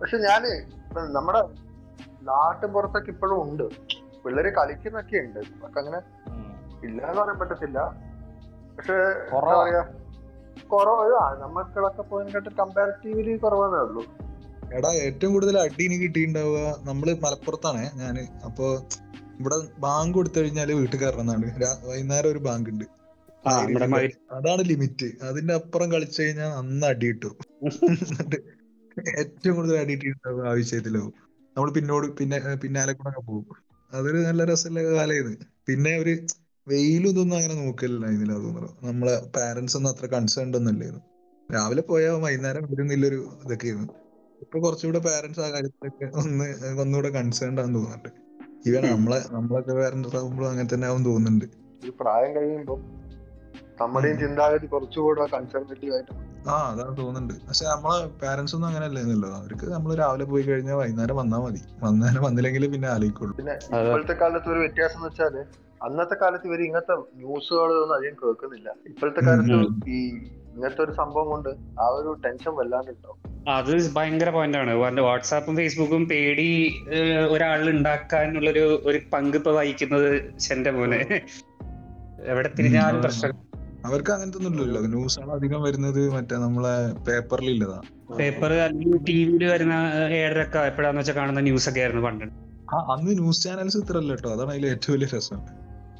[0.00, 0.42] പക്ഷെ ഞാൻ
[1.12, 1.42] നമ്മുടെ
[2.22, 3.62] നാട്ടിൻ പുറത്തൊക്കെ ഇപ്പോഴും ഉണ്ട്.
[4.24, 5.38] പിള്ളേര് കളിക്കുന്നൊക്കെ ഉണ്ട്.
[5.38, 5.96] നമുക്ക് അങ്ങനെ
[6.84, 7.78] ഇല്ല എന്ന് പറയാൻ പറ്റത്തില്ല.
[8.76, 9.62] പക്ഷെ എന്താ കുറവാ.
[9.62, 9.82] പറയാ
[10.72, 14.04] കുറവ് ആ നമ്മൾക്കൊക്കെ പോയതിനെക്കാട്ട് കമ്പാരിറ്റീവ്ലി കുറവെന്നേ ഉള്ളൂ.
[14.74, 18.28] എടാ ഏറ്റവും കൂടുതൽ അടി കിട്ടിയിട്ടുണ്ടാവുക നമ്മൾ മലപ്പുറത്താണ് ഞാൻ.
[18.44, 18.80] അപ്പൊ
[19.38, 21.46] ഇവിടെ ബാങ്ക് കൊടുത്തു കഴിഞ്ഞാൽ വീട്ടിൽ കയറണമെന്നാണ്
[21.88, 22.86] വൈകുന്നേരം ഒരു ബാങ്ക് ഉണ്ട്
[24.36, 25.08] അതാണ് ലിമിറ്റ്.
[25.28, 27.34] അതിന്റെ അപ്പുറം കളിച്ചു കഴിഞ്ഞാൽ അന്ന് അടി കിട്ടും.
[29.14, 31.12] ഏറ്റവും കൂടുതൽ അടി കിട്ടിയിട്ടുണ്ടാവും ആ വിഷയത്തിലാവും
[31.56, 33.56] നമ്മൾ പിന്നോട് പിന്നെ പിന്നാലെ കൂടെ പോകും.
[33.92, 35.38] അതൊരു നല്ല രസമുള്ള കാലമായിരുന്നു.
[35.68, 36.12] പിന്നെ ഒരു
[36.66, 41.04] വെയിലും ഇതൊന്നും അങ്ങനെ നോക്കലില്ല ഇതിലാ തോന്നുന്നു നമ്മളെ പാരന്റ്സ് ഒന്നും അത്ര കൺസേൺ ഒന്നും ഇല്ലായിരുന്നു.
[41.50, 43.88] രാവിലെ പോയാൽ വൈകുന്നേരം വരുന്നില്ലൊരു ഇതൊക്കെയായിരുന്നു.
[44.42, 46.46] ഇപ്പൊ കുറച്ചുകൂടെ പാരന്റ്സ് ആ കാര്യത്തിലൊക്കെ ഒന്ന്
[46.82, 48.10] ഒന്നുകൂടെ കൺസേൺ ആണെന്ന് തോന്നുന്നുണ്ട്.
[48.68, 51.46] ഈവൻ നമ്മളെ നമ്മളൊക്കെ പാരന്റ്സ് ആകുമ്പോഴും അങ്ങനെ തന്നെ ആവും തോന്നുന്നുണ്ട്.
[51.86, 52.76] ഈ പ്രായം കഴിയുമ്പോ
[53.80, 54.18] നമ്മുടെയും.
[54.18, 56.14] ചിന്താഗതി കുറച്ചുകൂടെ കൺസർവേറ്റീവ് ആയിട്ട്
[56.48, 57.34] ആ അതാണ് തോന്നുന്നുണ്ട്.
[57.48, 59.28] പക്ഷെ നമ്മളെ പാരന്റ്സ് ഒന്നും അങ്ങനെ അല്ലെന്നല്ലോ.
[59.28, 61.62] അവർക്ക് നമ്മൾ രാവിലെ പോയി കഴിഞ്ഞാൽ വൈകുന്നേരം വന്നാ മതി.
[61.84, 63.54] വന്നാലും വന്നില്ലെങ്കിൽ പിന്നെ ആലോചിക്കുള്ളൂ പിന്നെ.
[63.54, 65.36] ഇപ്പോഴത്തെ കാലത്ത് ഒരു വ്യത്യാസം എന്ന് വെച്ചാൽ
[65.82, 68.68] അന്നത്തെ കാലത്ത് ഇവർ ഇങ്ങനത്തെ ന്യൂസുകളൊന്നും അധികം കേൾക്കുന്നില്ല.
[68.86, 69.58] ഇപ്പോഴത്തെ കാലത്ത്
[69.90, 69.98] ഈ
[70.54, 73.18] ഇങ്ങനത്തെ ഒരു സംഭവം കൊണ്ട് ആ ഒരു ടെൻഷൻ വല്ലാണ്ട് ഉണ്ടാവും.
[73.48, 76.48] അത് ഭയങ്കര പോയിന്റാണ് കാരണം വാട്സാപ്പും ഫേസ്ബുക്കും പേടി
[77.30, 80.08] ഒരാൾ ഉണ്ടാക്കാനുള്ളൊരു ഒരു പങ്ക് ഇപ്പൊ വഹിക്കുന്നത്
[80.52, 81.00] എന്റെ മോനെ.
[82.26, 83.02] എവിടെ തിരിഞ്ഞാലും.
[83.02, 83.36] പ്രശ്നം.
[83.84, 84.80] അവർക്ക് അങ്ങനത്തെ ഒന്നും ഇല്ലല്ലോ.
[84.86, 86.74] ന്യൂസാണ് അധികം വരുന്നത് മറ്റേ നമ്മളെ
[87.06, 87.78] പേപ്പറിൽ ഇല്ലതാ.
[88.18, 89.74] പേപ്പർ അല്ലെങ്കിൽ ടി വിയിൽ വരുന്ന
[90.10, 92.24] ഏഴരക്കാ എപ്പോഴാന്ന് വെച്ചാൽ കാണുന്ന ന്യൂസ് ഒക്കെ ആയിരുന്നു പണ്ട്.
[92.74, 95.40] ആ അന്ന് ന്യൂസ് ചാനൽസ് ഇത്ര അല്ല കേട്ടോ അതാണ് അതിൽ ഏറ്റവും വലിയ രസം.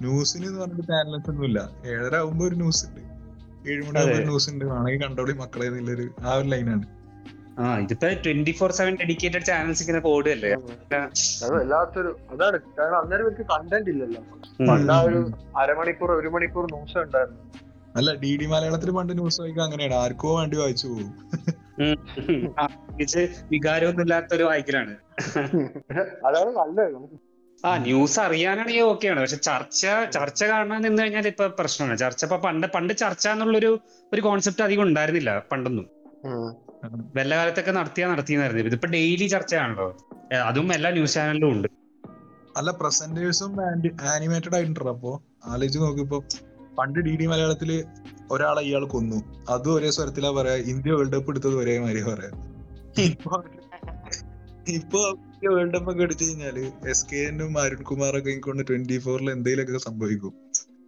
[0.00, 1.60] ന്യൂസിന് എന്ന് പറഞ്ഞിട്ട് ചാനൽസ് ഒന്നും ഇല്ല.
[1.86, 3.00] ഏഴര ആകുമ്പോ ഒരു ന്യൂസ് ഉണ്ട്.
[3.70, 4.64] ഏഴ് മണി ആകുമ്പോ ഒരു ന്യൂസ് ഉണ്ട്.
[4.64, 6.97] ആണെങ്കിൽ കണ്ടോളി മക്കളെ എന്നുള്ളൊരു ആ ഒരു ലൈനാണ്
[7.62, 10.50] ആ ഇതിപ്പോ twenty four seven dedicated channels ഇങ്ങനെ ഓടുകയല്ലേ
[11.54, 12.58] വല്ലാത്തൊരു അതാണ്.
[12.78, 14.22] കാരണം അന്നേരം ഇവർക്ക് കണ്ടന്റ് ഇല്ലല്ലോ.
[14.70, 15.20] പണ്ട് ആ ഒരു
[15.62, 17.42] അരമണിക്കൂർ ഒരു മണിക്കൂർ ന്യൂസ് ഉണ്ടായിരുന്നു.
[17.96, 19.96] അല്ല ഡി ഡി മലയാളത്തിൽ പണ്ട് ന്യൂസ് വായിക്കാൻ അങ്ങനെയാണ്.
[20.02, 21.10] ആർക്കോ വേണ്ടി വായിച്ചു പോകും.
[23.52, 24.94] വികാരമൊന്നും ഇല്ലാത്തൊരു വായിക്കലാണ്.
[26.28, 26.96] അതാണ് നല്ലത്.
[27.64, 29.82] ആ ന്യൂസ് അറിയാനാണെങ്കിൽ ഓക്കെയാണ് പക്ഷെ ചർച്ച
[30.16, 31.96] ചർച്ച കാണാൻ നിന്ന് കഴിഞ്ഞാൽ ഇപ്പൊ പ്രശ്നമാണ്.
[32.04, 33.70] ചർച്ച ഇപ്പൊ പണ്ട് പണ്ട് ചർച്ച എന്നുള്ളൊരു
[34.12, 35.86] ഒരു കോൺസെപ്റ്റ് അധികം ഉണ്ടായിരുന്നില്ല പണ്ടൊന്നും.
[36.84, 38.64] വല്ല കാലത്തൊക്കെ നടത്തിയാ നടത്തിയെന്നായിരുന്നു.
[38.64, 39.96] ഇതിപ്പോ ഡെയിലി ചർച്ചയാണല്ലോ.
[40.44, 41.68] അതും എല്ലാ ന്യൂസ് ചാനലിലും ഉണ്ട്.
[42.56, 43.52] അല്ല പ്രസന്റേഴ്സും
[44.02, 45.20] ആനിമേറ്റഡ് ആയിട്ടുണ്ടോ അപ്പൊ.
[45.44, 46.24] ആലോചിച്ച് നോക്കിപ്പോ
[46.78, 47.84] പണ്ട് ഡി ഡി മലയാളത്തിൽ
[48.30, 49.46] ഒരാളെ ഇയാൾ കൊന്നു.
[49.48, 52.30] അതും ഒരേ സ്വരത്തിലാ പറയാ ഇന്ത്യ വേൾഡ് കപ്പ് എടുത്തത് ഒരേ മാതിരി പറയാ.
[54.68, 59.78] ഇപ്പൊ വേൾഡ് കപ്പ് ഒക്കെ അടിച്ചു കഴിഞ്ഞാൽ എസ് കെ എന്നും അരുൺ കുമാറൊക്കെ കൊണ്ട് ട്വന്റി ഫോറിൽ എന്തെങ്കിലുമൊക്കെ
[59.78, 60.32] സംഭവിക്കും.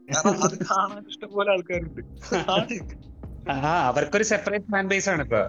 [0.09, 2.03] കാരണം അത് കാണാൻ ഇഷ്ടം പോലെ ആൾക്കാരുണ്ട്.
[3.47, 5.43] ആ അവർക്കൊരു സെപ്പറേറ്റ് ഫാൻ ബേസ് ആണ് ഇപ്പൊ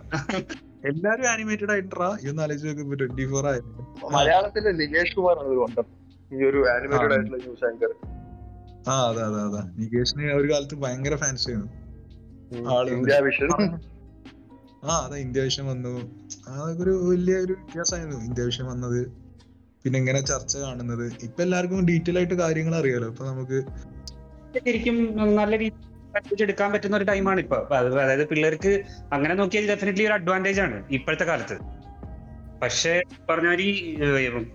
[0.88, 5.88] എല്ലാരും ആനിമേറ്റഡ് ആയിട്ടാ ഇന്ന് ആലോചിച്ച് നോക്കുമ്പോ ട്വന്റി ഫോർ ആയിരുന്നു മലയാളത്തിലെ നികേഷ് കുമാർ ആണ് ഒരു കൊണ്ടം.
[6.32, 7.18] ഈ ഒരു ആനിമേറ്റഡ് ആ.
[7.18, 7.92] ആയിട്ടുള്ള ന്യൂസ് ആങ്കർ
[8.88, 9.62] ആ അതെ അതെ അതെ.
[9.78, 11.70] നികേഷിന് ഒരു കാലത്ത് ഭയങ്കര ഫാൻസ് ആയിരുന്നു.
[12.92, 13.50] India Vision.
[14.84, 15.92] ആ അതെ ഇന്ത്യ വിഷൻ വന്നു.
[16.48, 18.26] അതൊക്കെ ഒരു വലിയ ഒരു വ്യത്യാസമായിരുന്നു.
[18.26, 19.02] ഇന്ത്യ വിഷൻ വന്നത്
[19.86, 21.06] പിന്നെ ഇങ്ങനെ ചർച്ച കാണുന്നത്.
[21.24, 23.08] ഇപ്പൊ എല്ലാവർക്കും ഡീറ്റെയിൽ ആയിട്ട് കാര്യങ്ങൾ അറിയാലോ.
[23.08, 23.60] ഇപ്പൊ നമുക്ക്
[24.58, 24.98] ശരിക്കും
[25.36, 25.88] നല്ല രീതിയിൽ
[26.41, 27.75] എടുക്കാൻ പറ്റുന്ന ഒരു ടൈമാണ് ഇപ്പൊ.
[27.75, 28.82] അതായത് പിള്ളേർക്ക്
[29.13, 31.58] അങ്ങനെ നോക്കിയാൽ ഡെഫിനറ്റ്ലി ഒരു അഡ്വാന്റേജ് ആണ് ഇപ്പോഴത്തെ കാലത്ത്.
[32.62, 33.70] പക്ഷേ പറഞ്ഞ ഈ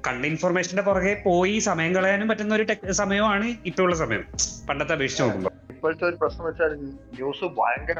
[0.06, 4.24] കണ്ട ഇൻഫർമേഷന്റെ പുറകെ പോയി സമയം കളയാനും പറ്റുന്ന ഒരു സമയമാണ് ഇപ്പൊ ഉള്ള സമയം.
[4.68, 7.98] പണ്ടത്തെ അപേക്ഷിച്ച് നോക്കുമ്പോൾ ഇപ്പോഴത്തെ ഒരു പ്രശ്നം വെച്ചാൽ ന്യൂസ് ഭയങ്കര.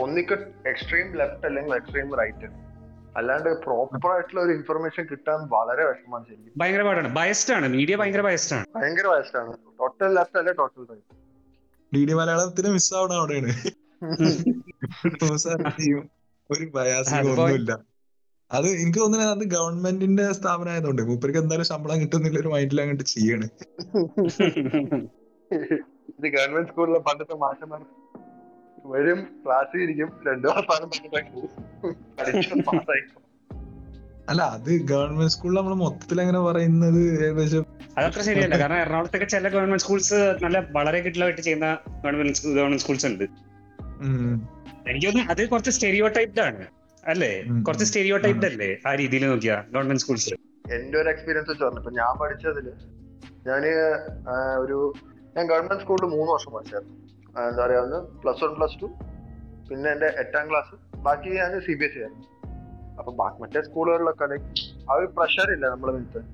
[0.00, 0.32] ഒന്നിക്ക്
[0.68, 2.46] എക്സ്ട്രീം ലെഫ്റ്റ് അല്ലെങ്കിൽ എക്സ്ട്രീം റൈറ്റ്
[3.16, 6.52] അല്ലാണ്ട് പ്രോപ്പർ ആയിട്ടുള്ള ഒരു ഇൻഫർമേഷൻ കിട്ടാൻ വളരെ വിഷമമാണ് ശരിക്കും.
[6.56, 7.08] ഭയങ്കര പാടാണ്.
[7.14, 7.68] ബയസ്ഡ് ആണ്.
[7.68, 8.66] മീഡിയ ഭയങ്കര ബയസ്ഡ് ആണ്.
[8.76, 9.06] ഭയങ്കര
[9.38, 9.52] ആണ്.
[9.80, 11.18] ടോട്ടൽ ലെഫ്റ്റ് അല്ലെ ടോട്ടൽ റൈറ്റ്
[11.94, 13.52] ഡി ഡി മലയാളത്തിന് മിസ്സാവണ അവിടെയാണ്.
[15.22, 16.02] News അറിയും.
[16.50, 17.30] ഒരു ബയാസിംഗ്.
[17.30, 17.72] ഒന്നുമില്ല.
[18.50, 23.46] അത് എനിക്ക് തോന്നുന്നത് അത് ഗവൺമെന്റിന്റെ സ്ഥാപനം ആയതുകൊണ്ട് മൂപ്പർക്ക് എന്തായാലും ശമ്പളം കിട്ടുന്നില്ല ഒരു മൈൻഡിൽ അങ്ങോട്ട് ചെയ്യാണ്.
[26.10, 27.82] ഇത് ഗവൺമെന്റ് സ്കൂളിലെ പണ്ടത്തെ മാഷന്മാർ
[28.92, 33.02] വരും ക്ലാസ്സിൽ ഇരിക്കും രണ്ടു മാസം പഠിച്ചു പാസ്സായി
[34.30, 37.64] അല്ല അത് ഗവൺമെന്റ് സ്കൂളിൽ നമ്മൾ മൊത്തത്തിൽ അങ്ങനെ പറയുന്നത് ഏകദേശം
[38.00, 38.56] അതത്ര ശരിയല്ല.
[38.62, 41.68] കാരണം എറണാകുളത്തൊക്കെ ചില ഗവൺമെന്റ് സ്കൂൾസ് നല്ല വളരെ കിട്ടിലായിട്ട് ചെയ്യുന്ന
[42.04, 43.24] ഗവൺമെന്റ് ഗവൺമെന്റ് സ്കൂൾസ് ഉണ്ട്.
[44.90, 46.66] എനിക്ക് തോന്നുന്നു അത് കുറച്ച് സ്റ്റെരിയോ ടൈപ്ഡ് ആണ്.
[47.04, 47.32] അല്ലേ?
[47.66, 50.34] കുറച്ച് സ്റ്റെരിയോ ടൈപ്ഡ് അല്ലേ ആ രീതിയിൽ നോക്കിയാ ഗവൺമെന്റ് സ്കൂൾസ്?
[50.76, 52.66] എന്റെ ഒരു എക്സ്പീരിയൻസ് വെച്ച് പറഞ്ഞു ഇപ്പൊ ഞാൻ പഠിച്ചതിൽ
[53.48, 53.62] ഞാൻ
[54.64, 54.78] ഒരു
[55.36, 56.96] ഞാൻ ഗവൺമെന്റ് സ്കൂളിൽ മൂന്ന് വർഷം പഠിച്ചായിരുന്നു.
[57.48, 58.88] എന്താ പറയാ ഒന്ന് പ്ലസ് വൺ പ്ലസ് ടു
[59.68, 60.74] പിന്നെ എന്റെ എട്ടാം ക്ലാസ്
[61.06, 62.24] ബാക്കി ഞാൻ സി ബി എസ് സി ആയിരുന്നു.
[62.98, 63.10] അപ്പൊ
[63.42, 64.48] മറ്റേ സ്കൂളുകളിലൊക്കെ ലൈക്ക്
[64.90, 66.24] ആ ഒരു പ്രഷർ ഇല്ല നമ്മളെ വീട്ടിൽ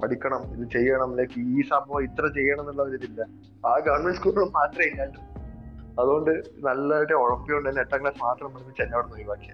[0.00, 3.20] പഠിക്കണം ഇത് ചെയ്യണം ലൈക്ക് ഈ സംഭവം ഇത്ര ചെയ്യണം എന്നുള്ള ഒരു ഇതില്ല.
[3.64, 5.18] ആ ഗവൺമെന്റ് സ്കൂളിൽ മാത്രമേ ഇല്ലാണ്ട്.
[6.00, 6.30] അതുകൊണ്ട്
[6.66, 9.52] നല്ലതായിട്ട് ഉഴപ്പിയുണ്ട് തന്നെ എട്ടാം ക്ലാസ് മാത്രം പഠിപ്പിച്ച് എന്നെ അവിടെ ഒഴിവാക്കിയ.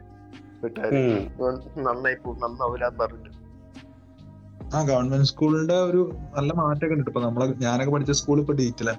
[1.86, 2.56] നന്നായി പോകും
[3.00, 3.30] പറഞ്ഞിട്ട്.
[4.74, 6.00] ആ ഗവൺമെന്റ് സ്കൂളിന്റെ ഒരു
[6.36, 8.90] നല്ല മാറ്റമൊക്കെ ഉണ്ട് ഇപ്പൊ നമ്മളെ ഞാനൊക്കെ പഠിച്ച സ്കൂൾ ഇപ്പൊ ഡീറ്റില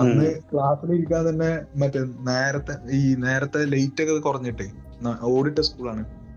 [0.00, 1.50] അന്ന് ക്ലാസ്സിൽ ഇരിക്കാൻ തന്നെ
[1.80, 2.00] മറ്റേ
[2.30, 4.66] നേരത്തെ ഈ നേരത്തെ ലേറ്റ് ഒക്കെ കുറഞ്ഞിട്ടേ.
[5.06, 6.28] ഓടിട്ട സ്കൂളാണ്.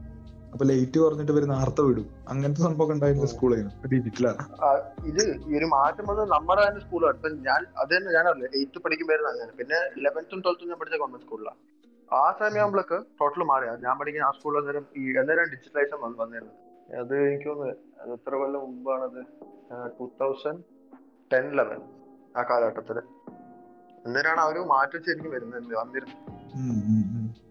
[0.51, 2.25] അപ്പൊ ലൈറ്റ് കുറഞ്ഞിട്ട് വരുന്ന ആർത്ത വിടും.
[2.27, 3.25] അങ്ങനത്തെ സംഭവം ഉണ്ടായിരുന്ന.
[3.25, 3.87] സ്കൂളായിരുന്നു.
[3.87, 8.47] ഡിജിറ്റലാ ആ, ഇത് ഈ ഒരു മാറ്റം വന്നത് നമ്മുടെ തന്നെ സ്കൂളാണ് ഇപ്പൊ ഞാൻ അത് തന്നെ ഞാനല്ലേ
[8.55, 9.51] എയ്ത്ത് പഠിക്കുമ്പോഴായിരുന്നു അങ്ങനെ.
[9.51, 11.57] പിന്നെ ലെവൻത്തും ട്വൽത്തും ഞാൻ പഠിച്ച ഗവൺമെന്റ് സ്കൂളിലാണ്
[12.13, 16.53] ആ സമയമാകുമ്പോഴൊക്കെ ടോട്ടൽ മാറിയ ഞാൻ പഠിക്കുന്ന ആ സ്കൂളിൽ അന്നേരം ഈ അന്നേരം ഡിജിറ്റലൈസേഷൻ വന്നു വന്നിരുന്നു.
[16.99, 19.25] അത് എനിക്ക് തോന്നുന്നു എത്ര കൊല്ലം മുമ്പാണത്?
[19.99, 20.63] ടൂ തൗസൻഡ്
[21.33, 21.81] ടെൻ ലെവൻ
[22.37, 22.99] ആ കാലഘട്ടത്തിൽ.
[24.05, 25.73] അന്നേരമാണ് അവർ മാറ്റി ശരിക്കും വരുന്നത്?
[25.75, 26.19] വന്നിരുന്നത്.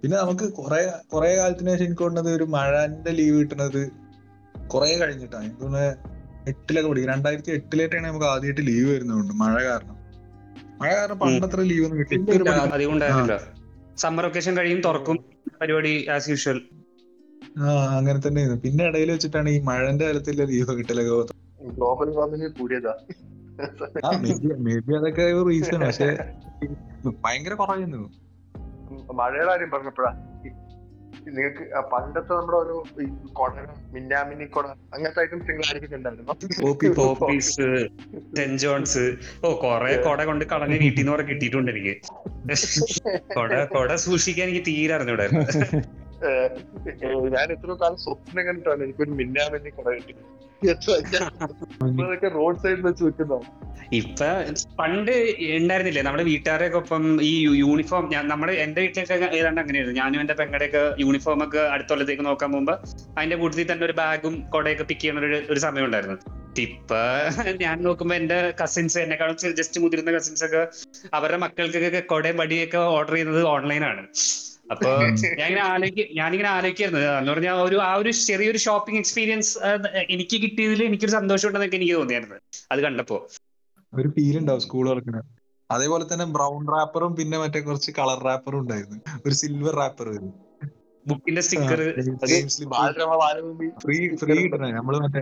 [0.01, 3.81] പിന്നെ നമുക്ക് കുറെ കുറെ കാലത്തിന് ശേഷം എനിക്ക് തോന്നുന്നത് ഒരു മഴന്റെ ലീവ് കിട്ടുന്നത്
[4.69, 5.91] കുറെ കഴിഞ്ഞിട്ടാണ് എനിക്ക് തോന്നുന്നത്
[6.49, 9.97] എട്ടിലൊക്കെ പഠിക്കും രണ്ടായിരത്തി എട്ടിലേട്ടാണ് നമുക്ക് ആദ്യമായിട്ട് ലീവ് വരുന്നതുകൊണ്ട് മഴ കാരണം.
[10.81, 13.57] മഴ കാരണം പണ്ടത്ര ലീവ് ഒന്നും കിട്ടി ഇപ്പൊ ഒരു പഠിക്കുന്ന- അധികം
[13.99, 15.17] സമ്മർ വെക്കേഷൻ കഴിയും തുറക്കും
[15.61, 16.59] പരിപാടി ആസ് യൂഷ്വൽ
[17.61, 18.61] ആ അങ്ങനെ തന്നെയായിരുന്നു.
[18.63, 21.17] പിന്നെ ഇടയിൽ വെച്ചിട്ടാണ് ഈ മഴന്റെ കാലത്തിൽ ലീവ് കിട്ടലൊക്കെ
[21.73, 22.93] ഗ്ലോബൽ വാർമിംഗ് കൂടിയതാ.
[24.07, 24.11] ആ
[24.65, 26.09] മേ ബി അതൊക്കെ ഒരു റീസൺ പക്ഷെ
[27.25, 28.03] ഭയങ്കര കുറയുന്നു.
[29.19, 30.11] മഴയുടെ കാര്യം പറഞ്ഞപ്പോഴാ
[31.27, 32.75] നിങ്ങൾക്ക് ആ പണ്ടത്തെ നമ്മുടെ ഒരു
[33.33, 33.55] കൊട
[33.95, 35.65] മിന്നാമിനി കൊട അങ്ങനത്തെ ഐറ്റംസ് നിങ്ങൾ
[38.37, 39.05] സെന്റ് ജോൺസ്
[39.45, 41.95] ഓ കൊറേ കൊട കൊണ്ട് കളഞ്ഞ വീട്ടിൽ നിന്ന് കുറെ കിട്ടിയിട്ടുണ്ട് എനിക്ക്.
[43.35, 45.45] കൊട കൊട സൂക്ഷിക്കാൻ എനിക്ക് തീരെ അറിഞ്ഞൂടായിരുന്നു.
[47.35, 50.15] ഞാൻ എത്രയോ കാലം സ്വപ്നം കണ്ടിട്ടാണ് എനിക്കൊരു മിന്നാമിന്നി കട കിട്ടി
[52.29, 54.27] റോഡ് സൈഡിൽ വെച്ച് വെക്കുന്നതാണ് ഇപ്പൊ
[54.79, 55.11] പണ്ട്
[55.59, 60.01] ഉണ്ടായിരുന്നില്ലേ നമ്മുടെ വീട്ടുകാരൊക്കെ ഒപ്പം ഈ യൂണിഫോം നമ്മുടെ എന്റെ വീട്ടിലൊക്കെ ഏതാണ്ട് അങ്ങനെയായിരുന്നു.
[60.01, 62.75] ഞാനും എന്റെ പെങ്ങളുടെയൊക്കെ യൂണിഫോം ഒക്കെ അടുത്തുള്ളത്തേക്ക് നോക്കാൻ പോകുമ്പോ
[63.19, 66.19] അതിന്റെ കൂട്ടത്തിൽ തന്നെ ഒരു ബാഗും കൊടയൊക്കെ പിക്ക് ചെയ്യുന്ന ഒരു ഒരു സമയം ഉണ്ടായിരുന്നു.
[66.59, 67.01] ഇപ്പൊ
[67.65, 70.63] ഞാൻ നോക്കുമ്പോ എന്റെ കസിൻസ് എന്നെക്കാളും ജസ്റ്റ് മുതിരുന്ന കസിൻസ് ഒക്കെ
[71.15, 74.05] അവരുടെ മക്കൾക്കൊക്കെ കൊടയും വടിയൊക്കെ ഓർഡർ ചെയ്യുന്നത് ഓൺലൈനാണ്
[74.71, 74.89] അപ്പൊ
[75.41, 77.01] ഞാനിങ്ങനെ ആലോചിക്ക ഞാനിങ്ങനെ ആലോചിക്കായിരുന്നു.
[77.13, 79.51] എന്ന് പറഞ്ഞാൽ ഒരു ആ ഒരു ചെറിയൊരു ഷോപ്പിംഗ് എക്സ്പീരിയൻസ്
[80.15, 82.39] എനിക്ക് കിട്ടിയതിൽ എനിക്കൊരു സന്തോഷം ഉണ്ടെന്നൊക്കെ എനിക്ക് തോന്നിയായിരുന്നു.
[82.73, 83.19] അത് കണ്ടപ്പോ.
[83.93, 85.19] ഒരു ഫീൽ ഉണ്ടാവും സ്കൂൾ തുറക്കണ
[85.71, 88.97] അതേപോലെ തന്നെ ബ്രൗൺ റാപ്പറും പിന്നെ മറ്റേ കുറച്ച് കളർ റാപ്പറും ഉണ്ടായിരുന്നു.
[89.27, 90.09] ഒരു സിൽവർ റാപ്പർ
[91.07, 91.81] ബുക്കിന്റെ സ്റ്റിക്കർ
[93.83, 94.35] ഫ്രീ ഫ്രീ
[94.79, 95.21] നമ്മൾ മറ്റേ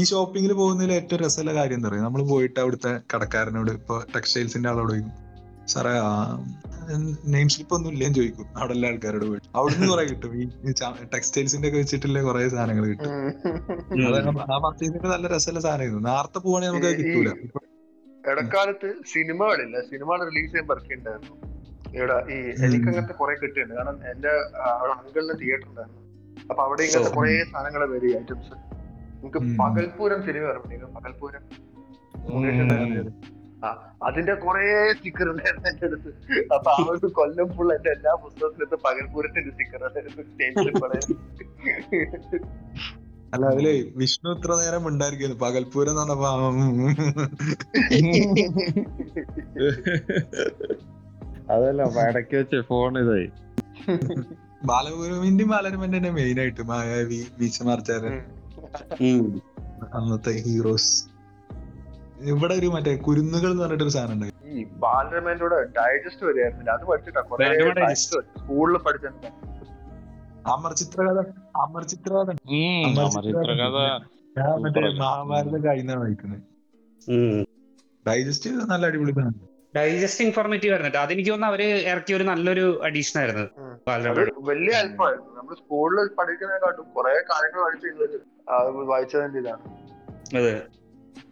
[0.00, 4.94] ഈ ഷോപ്പിംഗിൽ പോകുന്നതിൽ ഏറ്റവും രസമുള്ള കാര്യം എന്താ പറയുക നമ്മൾ പോയിട്ട് അവിടുത്തെ കടക്കാരനോട് ഇപ്പൊ ടെക്സ്റ്റൈൽസിന്റെ ആളോട്
[5.66, 5.90] സാറേ
[7.30, 8.46] നെയിം സ്ലിപ്പ് ഒന്നും ഇല്ലേന്ന് ചോദിക്കും.
[8.56, 9.48] അവിടെ എല്ലാ ആൾക്കാരോട് പോയിട്ട്.
[9.56, 10.32] അവിടുന്ന് കുറെ കിട്ടും.
[10.42, 10.72] ഈ
[11.14, 13.12] ടെക്സ്റ്റൈൽസിന്റെ ഒക്കെ വെച്ചിട്ടുള്ള കുറെ സാധനങ്ങൾ കിട്ടും.
[14.54, 16.02] ആ പർച്ചേസിന്റെ നല്ല രസമുള്ള സാധനമായിരുന്നു.
[16.08, 17.28] നേരത്തെ പോവാണെങ്കിൽ നമുക്ക് കിട്ടൂല.
[18.30, 19.80] ഇടക്കാലത്ത് സിനിമകളില്ല.
[19.80, 21.34] സിനിമകൾ റിലീസ് ചെയ്യാൻ പറിക്കുന്നുണ്ടായിരുന്നു
[21.96, 23.74] ഇവിടെ ഈ എനിക്ക് അങ്ങനത്തെ കുറെ കിട്ടിയിട്ടുണ്ട്.
[23.74, 26.00] കാരണം എന്റെ അവിടെ അങ്കിളിന് തിയേറ്റർ ഉണ്ടായിരുന്നു.
[26.50, 27.14] അപ്പൊ അവിടെ ഇങ്ങനത്തെ.
[27.14, 29.38] കുറെ സാധനങ്ങൾ വരും ഐറ്റംസ് നമുക്ക്.
[29.58, 31.42] പകൽപൂരം സിനിമ ഓർമ്മ പകൽപൂരം.
[34.02, 36.10] അതിന്റെ കുറെ സ്റ്റിക്കർ ഉണ്ടായിരുന്നു എന്റെ അടുത്ത്.
[36.54, 39.82] അപ്പൊ ആ ഒരു കൊല്ലം ഫുൾ എന്റെ എല്ലാ പുസ്തകത്തിലത്തെ പകൽപൂരത്തിന്റെ സ്റ്റിക്കർ
[43.32, 43.66] അല്ല അതിൽ
[43.96, 46.04] വിഷ്ണു ഇത്ര നേരം ഉണ്ടായിരിക്കുന്നു പകൽപൂരം എന്ന്
[47.96, 48.28] ഉം.
[51.48, 53.26] അതല്ല ഇടയ്ക്ക് വെച്ച് ഫോൺ ഇതായി.
[54.62, 58.14] ബാലപൂരമിന്റെയും ബാലരമന്റെ തന്നെ മെയിൻ ആയിട്ട് മായാവി ബീച്ചമാർച്ചാരൻ
[59.92, 60.92] അന്നത്തെ ഹീറോസ്
[62.26, 64.28] ഇവിടെ ഒരു മറ്റേ കുരുന്നുകൾ എന്ന് പറഞ്ഞിട്ടൊരു സാധനം ഉണ്ട്.
[64.50, 66.70] ഈ ബാലരമേന്റെ ഡൈജസ്റ്റ് വരെയായിരുന്നില്ല.
[66.70, 67.94] അത് പഠിച്ചിട്ടാ കുറെ.
[68.02, 69.28] സ്കൂളിൽ പഠിച്ചിട്ടുണ്ട്
[70.48, 71.20] അമർ ചിത്രകഥ
[71.56, 72.30] അമർ ചിത്രകഥ.
[72.50, 73.78] ഉം, അമരചിത്രകഥ
[74.36, 74.98] ഞാൻ മറ്റേ Super.
[74.98, 76.42] മഹാഭാരത കഴിഞ്ഞാണ് വായിക്കുന്നത്
[78.06, 79.38] ഡൈജസ്റ്റ് നല്ല അടിപൊളി സാധനം.
[79.74, 83.44] ഡൈജസ്റ്റ് ഇൻഫോർമേറ്റീവ് ആയിരുന്നു അതെനിക്ക് തോന്നുന്നു അവർ ഇറക്കിയ ഒരു നല്ലൊരു അഡീഷൻ ആയിരുന്നു
[84.48, 87.60] വലിയ അല്പമായിരുന്നു നമ്മൾ സ്കൂളിൽ പഠിക്കുന്നതിനെക്കാട്ടും കുറെ കാര്യങ്ങൾ
[88.88, 89.62] വായിച്ചതിന്റെ ഇതാണ്.
[90.36, 90.54] അതെ.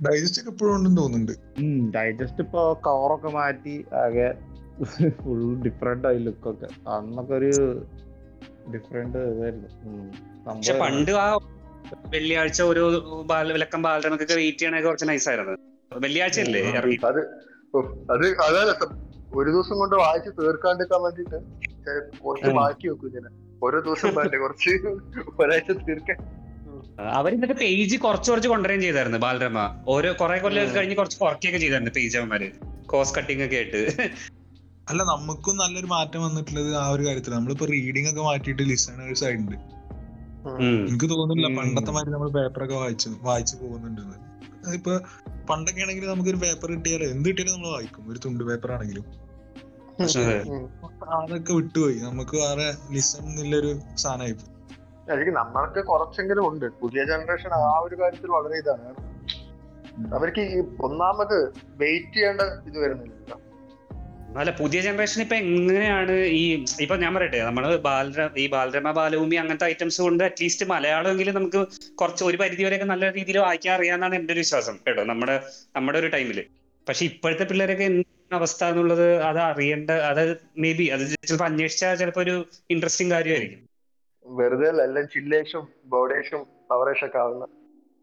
[0.06, 1.32] ഡൈജസ്റ്റ് ഒക്കെ ഇപ്പോഴും ഉണ്ടെന്ന് തോന്നുന്നുണ്ട്.
[1.96, 4.28] ഡൈജസ്റ്റ് ഇപ്പൊ കവറൊക്കെ മാറ്റി ആകെ
[5.08, 7.50] ഫുൾ ഡിഫറെന്റ് ആയി ലുക്കൊക്കെ അന്നൊക്കെ ഒരു
[8.74, 10.80] ഡിഫറെന്റ് ഇതായിരുന്നു.
[10.80, 11.26] പണ്ട് ആ
[12.14, 12.82] വെള്ളിയാഴ്ച ഒരു
[13.26, 15.56] ബാല വിലക്കം ബാലരമൊക്കെ വെയിറ്റ് ചെയ്യണൊക്കെ കുറച്ച് നൈസായിരുന്നു
[15.98, 16.62] വെള്ളിയാഴ്ച അല്ലേ?
[17.10, 17.20] അത്
[18.10, 18.62] അത് അതാ
[19.34, 21.38] ഒരു ദിവസം കൊണ്ട് വായിച്ച് തീർക്കാണ്ടിരിക്കാൻ വേണ്ടിട്ട്
[22.24, 22.50] കുറച്ച്.
[22.50, 23.30] ബാക്കി വെക്കും ഇങ്ങനെ.
[23.64, 24.72] ഓരോ ദിവസം വേണ്ടേ കുറച്ച്?
[25.42, 26.18] ഒരാഴ്ച തീർക്കാൻ.
[27.00, 29.84] അവരിന്നിട്ട് പേജ് കുറച്ച് കുറച്ച് കൊണ്ടുവരികയും ചെയ്തായിരുന്നു ബാലരമ.
[29.88, 32.50] ഓരോ കുറെ കൊല്ലം കഴിഞ്ഞ് കുറച്ച് കുറയ്ക്കുകയൊക്കെ ചെയ്തായിരുന്നു പേജ് അവന്മാര്.
[32.86, 34.10] കോസ്റ്റ് കട്ടിംഗ് ഒക്കെ ആയിട്ട്.
[34.88, 39.56] അല്ല നമുക്കും നല്ലൊരു മാറ്റം വന്നിട്ടുള്ളത് ആ ഒരു കാര്യത്തിൽ നമ്മളിപ്പോ റീഡിംഗ് ഒക്കെ മാറ്റിയിട്ട് ലിസണേഴ്സ് ആയിട്ടുണ്ട്.
[40.88, 44.34] എനിക്ക് തോന്നുന്നില്ല പണ്ടത്തെ മാതിരി നമ്മൾ പേപ്പറൊക്കെ വായിച്ചു വായിച്ചു പോകുന്നുണ്ടെന്ന്.
[44.74, 45.00] ഇപ്പൊ
[45.50, 47.06] പണ്ടൊക്കെ ആണെങ്കിൽ നമുക്ക് ഒരു പേപ്പർ കിട്ടിയാലോ?
[47.06, 48.12] എന്ത് കിട്ടിയാലും നമ്മൾ വായിക്കും.
[48.12, 49.04] ഒരു തുണ്ട് പേപ്പർ ആണെങ്കിലും.
[50.02, 50.42] അതെ.
[51.14, 51.94] അതൊക്കെ വിട്ടുപോയി.
[51.94, 54.32] നമുക്ക് വേറെ ലിസൺ എന്നുള്ളൊരു സാധനമായി
[55.12, 56.66] എനിക്ക് നമ്മൾക്ക് കുറച്ചെങ്കിലും ഉണ്ട്.
[56.82, 58.90] പുതിയ ജനറേഷൻ ആ ഒരു കാര്യത്തിൽ വളരെ ഇതാണ്.
[60.16, 61.38] അവർക്ക് ഈ ഒന്നാമത്
[61.80, 63.32] വെയിറ്റ് ചെയ്യേണ്ട ഇത് വരുന്നില്ല.
[64.38, 66.40] അല്ല പുതിയ ജനറേഷൻ ഇപ്പൊ എങ്ങനെയാണ് ഈ
[66.80, 71.60] ഇപ്പൊ ഞാൻ പറയട്ടെ നമ്മൾ ബാലര ഈ ബാലരമ ബാലഭൂമി അങ്ങനത്തെ ഐറ്റംസ് കൊണ്ട് അറ്റ്ലീസ്റ്റ് മലയാളമെങ്കിലും നമുക്ക്
[71.94, 75.36] കുറച്ച് ഒരു പരിധി വരെയൊക്കെ നല്ല രീതിയിൽ വായിക്കാൻ അറിയാന്നാണ് എന്റെ ഒരു വിശ്വാസം കേട്ടോ നമ്മുടെ
[75.76, 76.40] നമ്മുടെ ഒരു ടൈമിൽ
[76.86, 77.86] പക്ഷെ ഇപ്പോഴത്തെ പിള്ളേരൊക്കെ
[78.32, 80.22] അവസ്ഥ എന്നുള്ളത് അത് അറിയേണ്ട അത്
[80.62, 82.34] മേ ബി അത് ചിലപ്പോൾ അന്വേഷിച്ചാൽ ചിലപ്പോ ഒരു
[82.70, 83.60] ഇൻട്രസ്റ്റിംഗ് കാര്യമായിരിക്കും.
[84.26, 87.44] വെറുതെ അല്ല എല്ലാം ചില്ലേഷും ബോഡേഷും പവറേഷും ഒക്കെ ആവുന്ന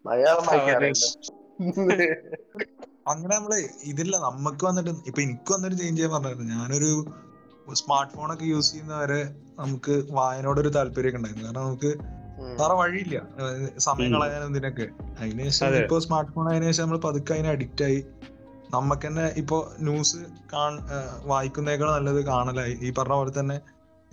[0.05, 0.45] മലയാളം
[3.07, 3.53] അങ്ങനെ നമ്മൾ
[3.91, 6.91] ഇതില്ല നമുക്ക് വന്നിട്ട് ഇപ്പൊ എനിക്ക് വന്നൊരു ചേഞ്ച് ചെയ്യാൻ പറഞ്ഞായിരുന്നു ഞാനൊരു
[7.73, 9.19] സ്മാർട്ട് ഫോൺ ഒക്കെ യൂസ് ചെയ്യുന്നവരെ
[9.59, 11.45] നമുക്ക് വായനയോടൊരു താല്പര്യമൊക്കെ ഉണ്ടായിരുന്നു.
[11.45, 11.91] കാരണം നമുക്ക്
[12.59, 13.17] വേറെ വഴിയില്ല.
[13.85, 14.87] സമയം കളയാൻ കളയാനും ഇതിനൊക്കെ.
[15.19, 15.79] അതിനുശേഷം അതെ.
[15.83, 17.99] ഇപ്പൊ സ്മാർട്ട് ഫോൺ ആയതിനു ശേഷം നമ്മൾ പതുക്കെ അതിന് അഡിക്റ്റ് ആയി.
[18.69, 19.57] നമുക്ക് തന്നെ ഇപ്പൊ
[19.87, 20.19] ന്യൂസ്
[21.31, 22.73] വായിക്കുന്നേക്കാൾ നല്ലത് കാണലായി.
[22.81, 23.57] ഈ പറഞ്ഞ പോലെ തന്നെ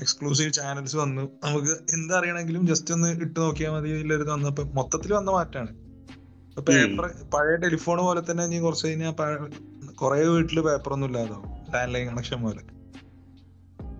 [0.00, 1.22] എക്സ്ക്ലൂസീവ് ചാനൽസ് വന്നു.
[1.44, 3.88] നമുക്ക് എന്തറിയണമെങ്കിലും ജസ്റ്റ് ഒന്ന് ഇട്ട് നോക്കിയാൽ മതി.
[3.88, 5.72] ഇതിലൊരു വന്നപ്പോ മൊത്തത്തിൽ വന്ന മാറ്റാണ്
[6.60, 9.12] പേപ്പർ പഴയ ടെലിഫോൺ പോലെ തന്നെ ഇനി കുറച്ച് കഴിഞ്ഞാൽ
[9.92, 11.48] കുറെ വീട്ടിൽ പേപ്പർ ഒന്നും ഇല്ലാതാവും.
[11.74, 12.62] ലാൻഡ് ലൈൻ കണക്ഷൻ പോലെ.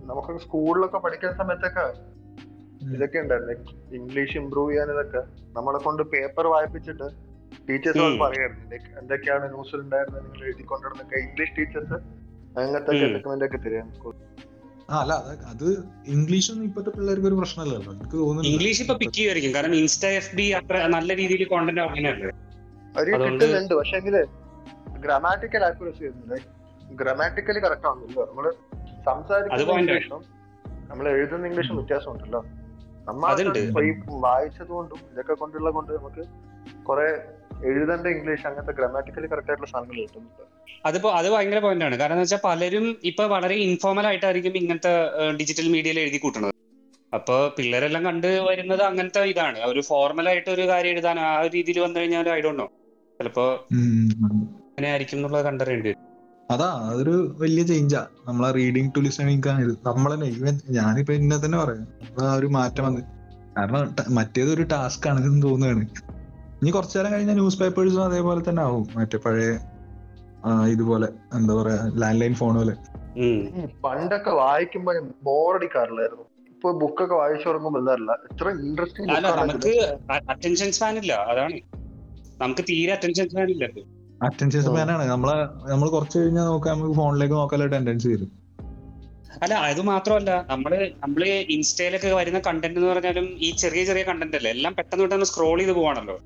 [0.07, 1.87] നമുക്ക് സ്കൂളിലൊക്കെ പഠിക്കുന്ന സമയത്തൊക്കെ
[2.95, 3.71] ഇതൊക്കെ ഉണ്ടായിരുന്നു.
[3.97, 5.23] ഇംഗ്ലീഷ് ഇമ്പ്രൂവ് ചെയ്യാൻ ഇതൊക്കെ.
[5.59, 7.09] നമ്മളെ കൊണ്ട് പേപ്പർ വായിപ്പിച്ചിട്ട്
[7.69, 8.71] ടീച്ചേഴ്സ് പറയായിരുന്നു.
[8.71, 10.25] ലൈക്ക് എന്തൊക്കെയാണ് ന്യൂസിൽ ഉണ്ടായിരുന്നത്?
[10.25, 11.99] നിങ്ങൾ എഴുതിക്കൊണ്ടിരുന്നൊക്കെ ഇംഗ്ലീഷ് ടീച്ചേഴ്സ്
[12.59, 13.89] അങ്ങനത്തെ ഒക്കെ തരാം
[14.89, 15.67] അല്ല അത് അത്
[16.13, 17.91] ഇംഗ്ലീഷ് ഒന്നും ഇപ്പോഴത്തെ പിള്ളേർക്ക് ഒരു പ്രശ്നമല്ലല്ലോ.
[17.95, 22.31] എനിക്ക് തോന്നുന്നു ഇംഗ്ലീഷ് ഇപ്പൊ പിക്ക് ചെയ്യുമായിരിക്കും കാരണം ഇൻസ്റ്റാ എഫ് ബി അത്ര നല്ല രീതിയിൽ കോണ്ടന്റ് അങ്ങനെയല്ലേ
[23.09, 23.75] കിട്ടുന്നുണ്ട്.
[23.81, 24.17] പക്ഷെ എങ്കിൽ
[25.05, 26.37] ഗ്രാമാറ്റിക്കൽ ആക്യുറസി വരുന്നില്ല
[27.01, 28.47] ഗ്രാമാറ്റിക്കലി കറക്റ്റ് ആണല്ലോ നമ്മൾ
[29.09, 30.23] സംസാരിക്കുന്ന ഇംഗ്ലീഷും
[30.91, 32.41] നമ്മൾ എഴുതുന്ന ഇംഗ്ലീഷും വ്യത്യാസം ഉണ്ടല്ലോ
[33.09, 33.29] നമ്മൾ.
[34.27, 36.25] വായിച്ചത് കൊണ്ടും ഇതൊക്കെ കൊണ്ടുള്ള കൊണ്ട് നമുക്ക്
[36.89, 37.09] കുറെ
[37.67, 40.43] എഴുതേണ്ട ഇംഗ്ലീഷ് അങ്ങനത്തെ ഗ്രാമാറ്റിക്കലി കറക്റ്റ് ആയിട്ടുള്ള സാധനങ്ങൾ കിട്ടുന്നുണ്ട്.
[40.87, 41.97] അതിപ്പോ അത് ഭയങ്കര പോയിന്റ് ആണ്.
[41.97, 44.93] കാരണം വെച്ചാൽ പലരും ഇപ്പൊ വളരെ ഇൻഫോർമൽ ആയിട്ടായിരിക്കും ഇങ്ങനത്തെ
[45.41, 46.55] ഡിജിറ്റൽ മീഡിയയിൽ എഴുതി കൂട്ടുന്നത്
[47.15, 49.59] അപ്പൊ പിള്ളേരെല്ലാം കണ്ടു വരുന്നത് അങ്ങനത്തെ ഇതാണ്.
[49.59, 52.67] ഒരു ഫോർമൽ ആയിട്ട് ഒരു കാര്യം എഴുതാൻ ആ ഒരു രീതിയിൽ വന്നു കഴിഞ്ഞാൽ ഐ ഡോണ്ട് നോ
[53.21, 53.69] ചിലപ്പോ.
[53.73, 56.03] അങ്ങനെ ആയിരിക്കും എന്നുള്ളത് കണ്ടറിയേണ്ടി വരും.
[56.51, 59.43] അതാ അതൊരു വലിയ ചേഞ്ചാ നമ്മളെ റീഡിങ് ടു ലിസണിങ്
[59.87, 61.89] നമ്മൾ തന്നെ ഈവൻ ഞാനിപ്പോ ഇന്നെ തന്നെ പറയാം.
[62.23, 63.03] ആ ഒരു മാറ്റം വന്ന്.
[63.57, 66.08] കാരണം മറ്റേത് ഒരു ടാസ്ക് ആണ് എന്ന് തോന്നുകയാണ്.
[66.61, 68.85] ഇനി കുറച്ചു നേരം കഴിഞ്ഞ ന്യൂസ് പേപ്പേഴ്സും അതേപോലെ തന്നെ ആവും.
[68.97, 69.51] മറ്റേ പഴയ
[70.73, 72.75] ഇതുപോലെ എന്താ പറയാ ലാൻഡ് ലൈൻ ഫോൺ പോലെ
[73.85, 74.93] പണ്ടൊക്കെ വായിക്കുമ്പോ
[75.29, 79.73] ബോറടിക്കാറില്ലായിരുന്നു ഇപ്പൊ ബുക്കൊക്കെ വായിച്ചു തുടങ്ങുമ്പോ എന്താറില്ല ഇത്ര ഇൻട്രസ്റ്റിംഗ് അല്ല നമുക്ക്
[80.33, 81.59] അറ്റൻഷൻ സ്പാൻ ഇല്ല അതാണ്.
[82.43, 83.65] നമുക്ക് തീരെ അറ്റൻഷൻ സ്പാൻ ഇല്ല.
[84.29, 85.05] അറ്റൻഷൻ സ്പാൻ ആണ്.
[85.13, 85.31] നമ്മൾ
[85.73, 88.31] നമ്മൾ കുറച്ച് കഴിഞ്ഞാൽ നോക്കാം നമുക്ക് ഫോണിലേക്ക് നോക്കാനുള്ള ടെൻഡൻസി വരും.
[89.45, 91.23] അല്ല അത് മാത്രമല്ല നമ്മൾ നമ്മൾ
[91.57, 95.75] ഇൻസ്റ്റയിലൊക്കെ വരുന്ന കണ്ടന്റ് എന്ന് പറഞ്ഞാലും ഈ ചെറിയ ചെറിയ കണ്ടന്റ് അല്ലേ എല്ലാം പെട്ടെന്ന് പെട്ടെന്ന് സ്ക്രോൾ ചെയ്ത്
[95.79, 96.17] പോവാണല്ലോ.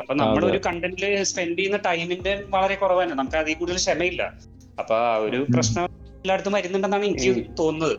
[0.00, 0.44] അപ്പൊ നമ്മൾ.
[0.44, 3.12] ഒരു കണ്ടന്റിൽ സ്പെൻഡ് ചെയ്യുന്ന ടൈമിന്റെ വളരെ കുറവാണ്.
[3.12, 4.34] നമുക്ക് അതിൽ കൂടുതൽ ക്ഷമയില്ല.
[4.78, 5.46] അപ്പൊ ആ ഒരു.
[5.54, 7.96] പ്രശ്നം എല്ലായിടത്തും വരുന്നുണ്ടെന്നാണ് എനിക്ക് തോന്നുന്നത്.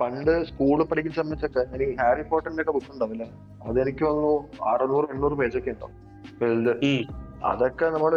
[0.00, 3.24] പണ്ട് സ്കൂളിൽ പഠിക്കുന്ന സംബന്ധിച്ചൊക്കെ എനിക്ക് ഹാരി പോട്ടറിന്റെ ഒക്കെ ബുക്ക് ഉണ്ടാവില്ല?
[3.62, 5.94] അതെനിക്ക് തോന്നുന്നു അറുന്നൂറ് എണ്ണൂറ് പേജൊക്കെ ഉണ്ടാവും.
[6.42, 7.06] വലുത്.
[7.44, 8.14] അതൊക്കെ നമ്മൾ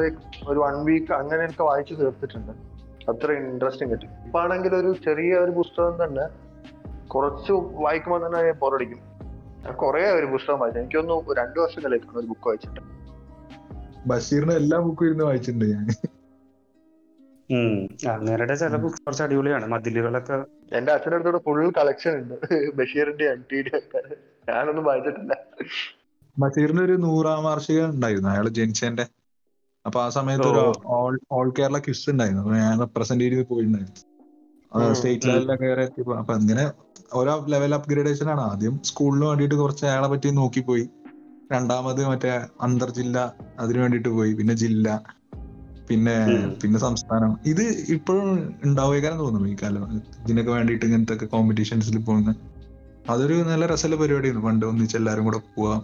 [0.48, 2.54] ഒരു വൺ വീക്ക് അങ്ങനെ എനിക്ക് വായിച്ചു തീർത്തിട്ടുണ്ട്.
[3.10, 6.26] അത്ര ഇൻട്രസ്റ്റിംഗ് കിട്ടും ഇപ്പാണെങ്കിൽ ഒരു ചെറിയ ഒരു പുസ്തകം തന്നെ
[7.08, 9.11] കുറച്ച് വായിക്കുമ്പോൾ തന്നെ ബോറടിക്കും
[9.70, 10.80] കുറെ ഒരു പുസ്തകം വായിച്ചു.
[10.80, 12.82] എനിക്കൊന്നു രണ്ടു വർഷം കളിയിട്ടാണ് ഒരു ബുക്ക് വായിച്ചിട്ട്.
[14.08, 15.88] ബഷീറിന്റെ എല്ലാ ബുക്കും ഇരുന്ന് വായിച്ചിട്ടുണ്ട് ഞാൻ.
[18.12, 19.66] അങ്ങേരുടെ ചില ബുക്സ് കുറച്ച് അടിപൊളിയാണ്.
[19.66, 20.34] മതിലുകളൊക്കെ.
[20.78, 22.36] എന്റെ അച്ഛന്റെ അടുത്തോടെ ഫുൾ കളക്ഷൻ ഉണ്ട്.
[22.76, 23.26] ബഷീറിന്റെ
[23.78, 24.02] ഒക്കെ.
[24.50, 25.34] ഞാനൊന്നും വായിച്ചിട്ടില്ല.
[26.40, 28.30] ബഷീറിന്റെ ഒരു നൂറാം വാർഷികം ഉണ്ടായിരുന്നു.
[28.30, 29.06] അയാൾ ജനിച്ചതിന്റെ
[29.86, 32.42] അപ്പൊ ആ സമയത്ത് ഒരു ഓൾ ഓൾ കേരള ക്വിസ് ഉണ്ടായിരുന്നു.
[32.44, 34.94] അപ്പൊ ഞാൻ റെപ്രസെന്റ് ചെയ്ത് പോയിട്ടുണ്ടായിരുന്നു.
[34.94, 35.28] സ്റ്റേറ്റ്.
[35.28, 36.66] ലെവലിലൊക്കെ അപ്പൊ ഇങ്ങനെ
[37.14, 38.42] ഓരോ ലെവൽ അപ്ഗ്രേഡേഷൻ ആണ്.
[38.42, 40.86] ആദ്യം സ്കൂളിന് വേണ്ടിയിട്ട് കുറച്ച് അയാളെ പറ്റി നോക്കിപ്പോയി.
[41.54, 42.30] രണ്ടാമത് മറ്റേ
[42.62, 43.18] അന്തർ ജില്ല
[43.60, 44.34] അതിനു വേണ്ടിയിട്ട് പോയി.
[44.34, 44.88] പിന്നെ ജില്ല
[45.90, 46.16] പിന്നെ
[46.62, 47.32] പിന്നെ സംസ്ഥാനം.
[47.52, 47.64] ഇത്
[47.96, 48.28] ഇപ്പോഴും
[48.64, 49.84] ഉണ്ടാവുകയെന്ന് തോന്നുന്നു ഈ കാലം.
[50.24, 52.34] ഇതിനൊക്കെ വേണ്ടിയിട്ട് ഇങ്ങനത്തെ ഒക്കെ കോമ്പറ്റീഷൻസിൽ പോകുന്ന.
[53.10, 54.46] അതൊരു നല്ല രസമുള്ള പരിപാടിയായിരുന്നു.
[54.48, 55.76] പണ്ട് ഒന്നിച്ച് എല്ലാരും കൂടെ പോവാ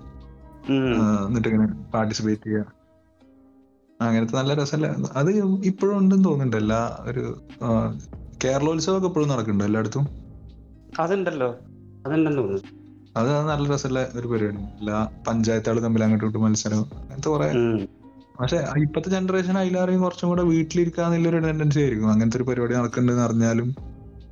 [1.27, 2.63] എന്നിട്ട് ഇങ്ങനെ പാർട്ടിസിപ്പേറ്റ് ചെയ്യുക.
[3.99, 4.87] അങ്ങനത്തെ നല്ല രസമല്ല?
[5.19, 5.29] അത്
[5.71, 6.57] ഇപ്പോഴും ഉണ്ടെന്ന് തോന്നുന്നുണ്ട്.
[6.63, 7.23] എല്ലാ ഒരു
[8.43, 10.05] കേരളോത്സവം ഒക്കെ ഇപ്പോഴും നടക്കുന്നുണ്ട് എല്ലായിടത്തും?
[10.99, 11.55] അതുണ്ടല്ലോ.
[12.05, 12.61] അതുണ്ടെന്ന് തോന്നുന്നു.
[13.15, 17.51] അത് നല്ല രസമുള്ള ഒരു പരിപാടി എല്ലാ പഞ്ചായത്തുകൾ തമ്മിൽ അങ്ങോട്ട് ഇങ്ങോട്ടും മത്സരം അങ്ങനത്തെ കുറെ.
[18.39, 22.11] പക്ഷെ ഇപ്പത്തെ ജനറേഷൻ അതിലാരെയും കുറച്ചും കൂടെ വീട്ടിലിരിക്കാന്നുള്ളൊരു ടെൻഡൻസി ആയിരിക്കും.
[22.11, 23.75] അങ്ങനത്തെ ഒരു പരിപാടി നടക്കുന്നുണ്ടെന്ന് അറിഞ്ഞാലും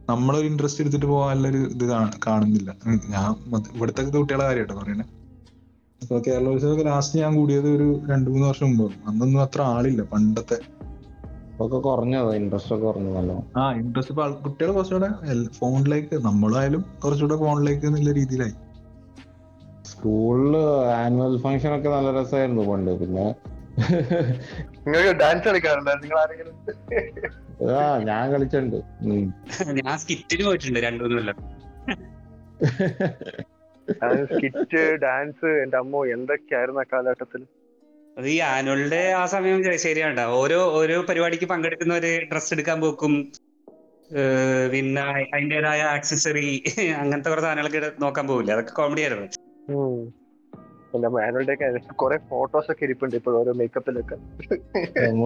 [0.10, 2.75] നമ്മളൊരു ഇൻട്രസ്റ്റ് എടുത്തിട്ട് പോകാനുള്ളൊരു ഇത് കാണ- കാണുന്നില്ല.
[3.10, 5.04] ഞാൻ ഇവിടുത്തെ കുട്ടികളെ കാര്യമായിട്ട് പറയണേ.
[6.01, 8.91] അപ്പൊ കേരളോത്സവമൊക്കെ ലാസ്റ്റ് ഞാൻ കൂടിയത് ഒരു രണ്ടു മൂന്ന് വർഷം മുമ്പ്.
[9.08, 10.01] അന്നൊന്നും അത്ര ആളില്ല.
[10.01, 10.58] പണ്ടത്തെ
[11.63, 15.10] ഒക്കെ കുറഞ്ഞത് ഇൻട്രസ്റ്റ് ഒക്കെ കുറഞ്ഞു നല്ലോ ആ ഇൻട്രസ്റ്റ് ഇപ്പൊ കുട്ടികൾ കുറച്ചുകൂടെ
[15.60, 18.56] ഫോണിലേക്ക് നമ്മളായാലും കുറച്ചുകൂടെ ഫോണിലേക്ക് എന്നുള്ള രീതിയിലായി.
[19.91, 20.54] സ്കൂളിൽ
[21.00, 22.91] ആനുവൽ ഫങ്ഷൻ ഒക്കെ നല്ല രസമായിരുന്നു പണ്ട്.
[23.02, 23.26] പിന്നെ
[24.86, 25.48] നിങ്ങൾക്ക് ഡാൻസ്
[26.04, 26.56] നിങ്ങൾ ആരെങ്കിലും?
[27.76, 28.78] ആ ഞാൻ കളിച്ചിട്ടുണ്ട്
[29.80, 31.38] ഞാൻ സ്കിറ്റിന് പോയിട്ടുണ്ട് രണ്ടു മൂന്ന് കൊല്ലം.
[34.32, 37.41] സ്കിറ്റ് ഡാൻസ് എന്റെ അമ്മോ എന്തൊക്കെയായിരുന്നു ആ കാലഘട്ടത്തിൽ
[38.17, 43.13] അത് ഈ ആനുവൽ ഡേ ആ സമയം ശരിയാണ്ട ഓരോ ഓരോ പരിപാടിക്ക് പങ്കെടുക്കുന്നവര് ഡ്രസ് എടുക്കാൻ പോക്കും.
[44.17, 46.63] ഏഹ് പിന്നെ അതിന്റേതായ ആക്സസറി
[46.97, 49.28] അങ്ങനത്തെ കുറെ സാധനങ്ങളൊക്കെ നോക്കാൻ പോകില്ല അതൊക്കെ കോമഡി ആയിരുന്നു.
[51.21, 54.15] ആനുവൽ ഡേ ഒക്കെ കുറെ ഫോട്ടോസ് ഒക്കെ ഇരിപ്പുണ്ട് ഇപ്പോൾ ഓരോ മേക്കപ്പിലൊക്കെ
[55.01, 55.23] നമ്മ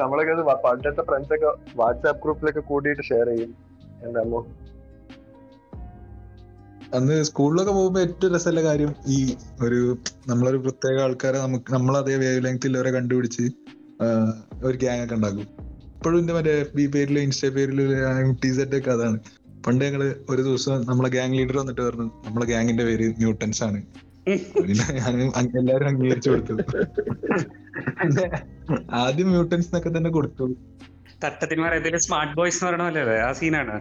[0.00, 3.52] നമ്മളൊക്കെ അത് പണ്ടത്തെ ഫ്രണ്ട്സ് ഒക്കെ വാട്സാപ്പ് ഗ്രൂപ്പിലൊക്കെ കൂടിയിട്ട് ഷെയർ ചെയ്യും.
[4.20, 4.40] അമ്മോ?
[6.96, 9.18] അന്ന് സ്കൂളിലൊക്കെ പോകുമ്പോ ഏറ്റവും രസമുള്ള കാര്യം ഈ
[9.60, 9.80] ഒരു
[10.26, 13.44] നമ്മളൊരു പ്രത്യേക ആൾക്കാരെ നമുക്ക് നമ്മളതേ വേവ് ലെങ്തിലുള്ളവരെ കണ്ടുപിടിച്ച്
[14.64, 15.46] ഒരു ഗ്യാങ് ഒക്കെ ഉണ്ടാക്കും.
[15.96, 17.78] ഇപ്പോഴും എന്റെ മറ്റേ എഫ് ബി പേരിൽ ഇൻസ്റ്റാ പേരിൽ
[18.44, 19.18] ടി സെറ്റ് ഒക്കെ അതാണ്.
[19.66, 23.78] പണ്ട് ഞങ്ങൾ ഒരു ദിവസം നമ്മളെ ഗ്യാങ് ലീഡർ വന്നിട്ട് പറഞ്ഞു നമ്മളെ ഗ്യാങ്ങിന്റെ പേര് ന്യൂട്ടൻസ് ആണ്.
[25.36, 26.54] ഞാൻ എല്ലാരും അംഗീകരിച്ചു കൊടുത്തു.
[29.02, 30.44] ആദ്യം മ്യൂട്ടൻസ് എന്നൊക്കെ തന്നെ കൊടുത്തു.
[31.24, 33.76] തട്ടത്തിന് പറയുന്നതിൽ സ്മാർട്ട് ബോയ്സ് എന്ന് പറയണ ആ സീനാണ്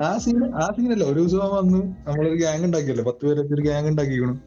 [0.00, 1.78] ആ സീൻ ആ സീനല്ല ഒരു ദിവസം വന്നു.
[2.08, 3.04] നമ്മളൊരു ഗ്യാങ് ഉണ്ടാക്കിയല്ലോ?
[3.04, 4.40] പത്ത് പേരൊക്കെ ഒരു ഗ്യാങ് ഉണ്ടാക്കിക്കണം.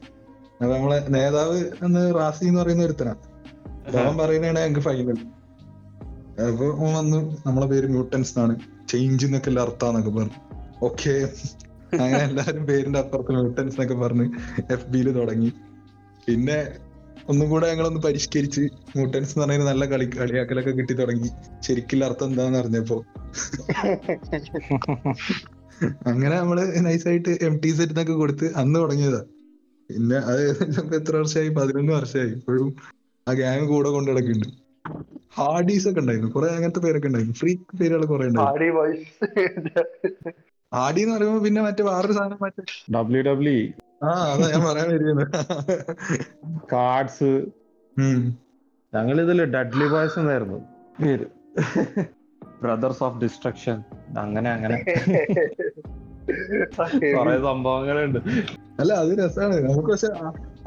[0.62, 3.14] അത് നമ്മളെ നേതാവ് എന്ന് റാസി എന്ന് പറയുന്ന ഒരുത്തനാ.
[3.98, 5.18] അവൻ പറയുന്നതാണ് ഞങ്ങൾക്ക് ഫൈനൽ
[6.48, 6.66] അപ്പൊ
[6.98, 7.38] വന്നു.
[7.46, 8.56] നമ്മളെ പേര് മ്യൂട്ടൻസ് ആണ്
[8.88, 10.38] ചേഞ്ച് എന്നൊക്കെ അല്ല അർത്ഥാന്നൊക്കെ പറഞ്ഞു.
[10.82, 11.28] ഓക്കെ
[11.92, 14.30] അങ്ങനെ എല്ലാരും പേരിന്റെ അപ്പുറത്ത് മ്യൂട്ടൻസ് എന്നൊക്കെ പറഞ്ഞ്
[14.72, 15.52] എഫ് ബിയിൽ തുടങ്ങി.
[16.26, 16.68] പിന്നെ
[17.28, 21.30] ഒന്നും കൂടെ ഞങ്ങളൊന്ന് പരിഷ്കരിച്ച് മ്യൂട്ടൻസ് എന്ന് പറയുന്ന നല്ല കളി കളിയാക്കലൊക്കെ കിട്ടി തുടങ്ങി.
[21.60, 23.04] ശരിക്കുള്ള അർത്ഥം എന്താന്ന് അറിഞ്ഞപ്പോ
[26.06, 29.24] അങ്ങനെ നമ്മൾ നൈസായിട്ട് എം ടി സെറ്റ് എന്നൊക്കെ കൊടുത്ത് അന്ന് തുടങ്ങിയതാ.
[29.90, 30.42] പിന്നെ അത്
[30.94, 31.48] എത്ര വർഷമായി?
[31.48, 32.28] പതിനൊന്ന് വർഷമായി.
[32.28, 32.74] ഇപ്പോഴും
[33.28, 34.48] ആ ഗ്യാങ് കൂടെ കൊണ്ടു നടക്കുന്നുണ്ട്
[35.34, 36.32] ഹാർഡീസ് ഒക്കെ ഉണ്ടായിരുന്നു.
[36.32, 37.34] കുറെ അങ്ങനത്തെ പേരൊക്കെ ഉണ്ടായിരുന്നു.
[37.34, 39.04] ഫ്രീ പേരുകൾ കുറെ ഉണ്ടായിരുന്നു.
[40.74, 42.62] ഹാഡി എന്ന് പറയുമ്പോ പിന്നെ മറ്റേ വേറൊരു സാധനം മറ്റേ
[42.94, 43.72] ഡബ്ല്യു ഡബ്ല്യു
[44.04, 45.26] ആ അതാ ഞാൻ പറയാൻ വരുന്നത്.
[46.72, 47.46] കാർഡ്സ്
[47.98, 48.38] ഉം.
[48.94, 50.58] ഞങ്ങൾ ഇതിൽ ഡഡ്ലി ബോയ്സ് എന്നായിരുന്നു.
[51.02, 51.26] പേര്.
[52.62, 53.82] ബ്രദേഴ്സ് ഓഫ് ഡിസ്ട്രക്ഷൻ
[54.18, 54.84] അങ്ങനെ അങ്ങനെ.
[57.16, 58.18] കുറെ സംഭവങ്ങളുണ്ട്.
[58.80, 60.06] അല്ല അത് രസമാണ് നമുക്ക് പക്ഷെ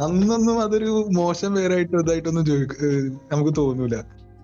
[0.04, 2.72] അന്നൊന്നും അതൊരു മോശം പേരായിട്ട് ഇതായിട്ടൊന്നും ചോദിക്ക
[3.32, 3.96] നമുക്ക് തോന്നൂല.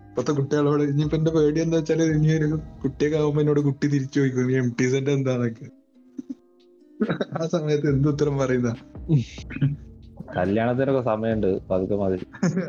[0.10, 4.52] ഇപ്പത്തെ കുട്ടികളോട് ഇനിയിപ്പോ എന്റെ പേടി എന്താ വെച്ചാൽ ഇനി ഒരു കുട്ടിയൊക്കെ ആവുമ്പോ എന്നോട് കുട്ടി തിരിച്ചു ചോദിക്കും
[4.52, 5.66] എം ടി സെന്റ് എന്താന്നൊക്കെ.
[7.44, 8.76] ആ സമയത്ത് എന്ത് ഉത്തരം പറയുന്ന?
[10.38, 12.20] കല്യാണത്തിനൊക്കെ സമയമുണ്ട് പതുക്കെ മതി.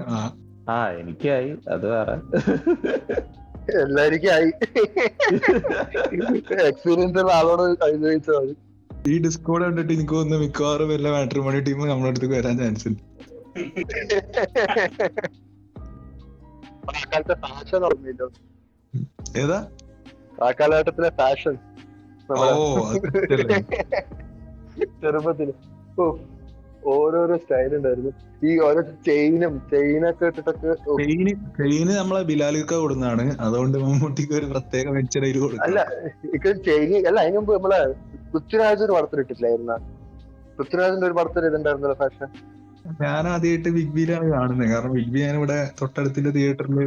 [0.07, 0.37] ആ.
[0.69, 1.55] ആ എനിക്കായി.
[1.69, 2.17] അത് വേറെ.
[4.35, 4.49] ആയി
[6.69, 8.55] എക്സ്പീരിയൻസ് ഉള്ള ആളോട് മതി.
[9.09, 13.03] ഈ ഡിസ്കോഡ് കണ്ടിട്ട് എനിക്ക് തോന്നുന്നു മിക്കവാറും എല്ലാ മാട്രിമോണി ടീം നമ്മുടെ അടുത്തേക്ക് വരാൻ ചാൻസ് ഉണ്ട്.
[17.45, 18.27] ഫാഷൻ ഓർമ്മയില്ലോ?
[19.37, 19.59] ഏതാ?
[20.43, 21.55] ആ കാലഘട്ടത്തിലെ ഫാഷൻ?
[25.03, 25.49] ചെറുപ്പത്തിൽ.
[26.01, 26.03] ഓ
[26.93, 28.11] ഓരോരോ സ്റ്റൈൽ ഉണ്ടായിരുന്നു.
[28.43, 30.71] ഈ ഓരോ ചെയിനും ചെയിനൊക്കെ ഇട്ടിട്ടൊക്കെ
[31.59, 33.25] ചെയിന് നമ്മളെ ബിലാലിക്ക കൊടുക്കുന്നതാണ്.
[33.47, 35.65] അതുകൊണ്ട് മമ്മൂട്ടിക്ക് ഒരു പ്രത്യേക വെച്ചടയിൽ കൊടുക്കും.
[35.67, 35.81] അല്ല
[36.37, 37.81] ഇക്ക് ചെയിൻ അല്ല അതിന് മുമ്പ് നമ്മളെ
[38.33, 39.75] പൃഥ്വിരാജ് ഒരു പടത്തിൽ ഇട്ടിട്ടില്ലായിരുന്ന?
[40.59, 42.31] പൃഥ്വിരാജിന്റെ ഒരു പടത്തിൽ ഇതുണ്ടായിരുന്നല്ലോ ഫാഷൻ?
[43.03, 46.79] ഞാൻ ആദ്യമായിട്ട് ബിഗ് ബിയിലാണ് കാണുന്നത് കാരണം ബിഗ് ബി ഞാൻ ഇവിടെ തൊട്ടടുത്തിന്റെ തിയേറ്ററിൽ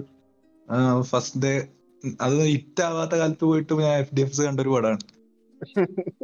[1.12, 1.54] ഫസ്റ്റ് ഡേ
[2.24, 5.00] അത് ഹിറ്റ് ആവാത്ത കാലത്ത് പോയിട്ട് ഞാൻ എഫ് ഡി എഫ് കണ്ട ഒരു പടമാണ്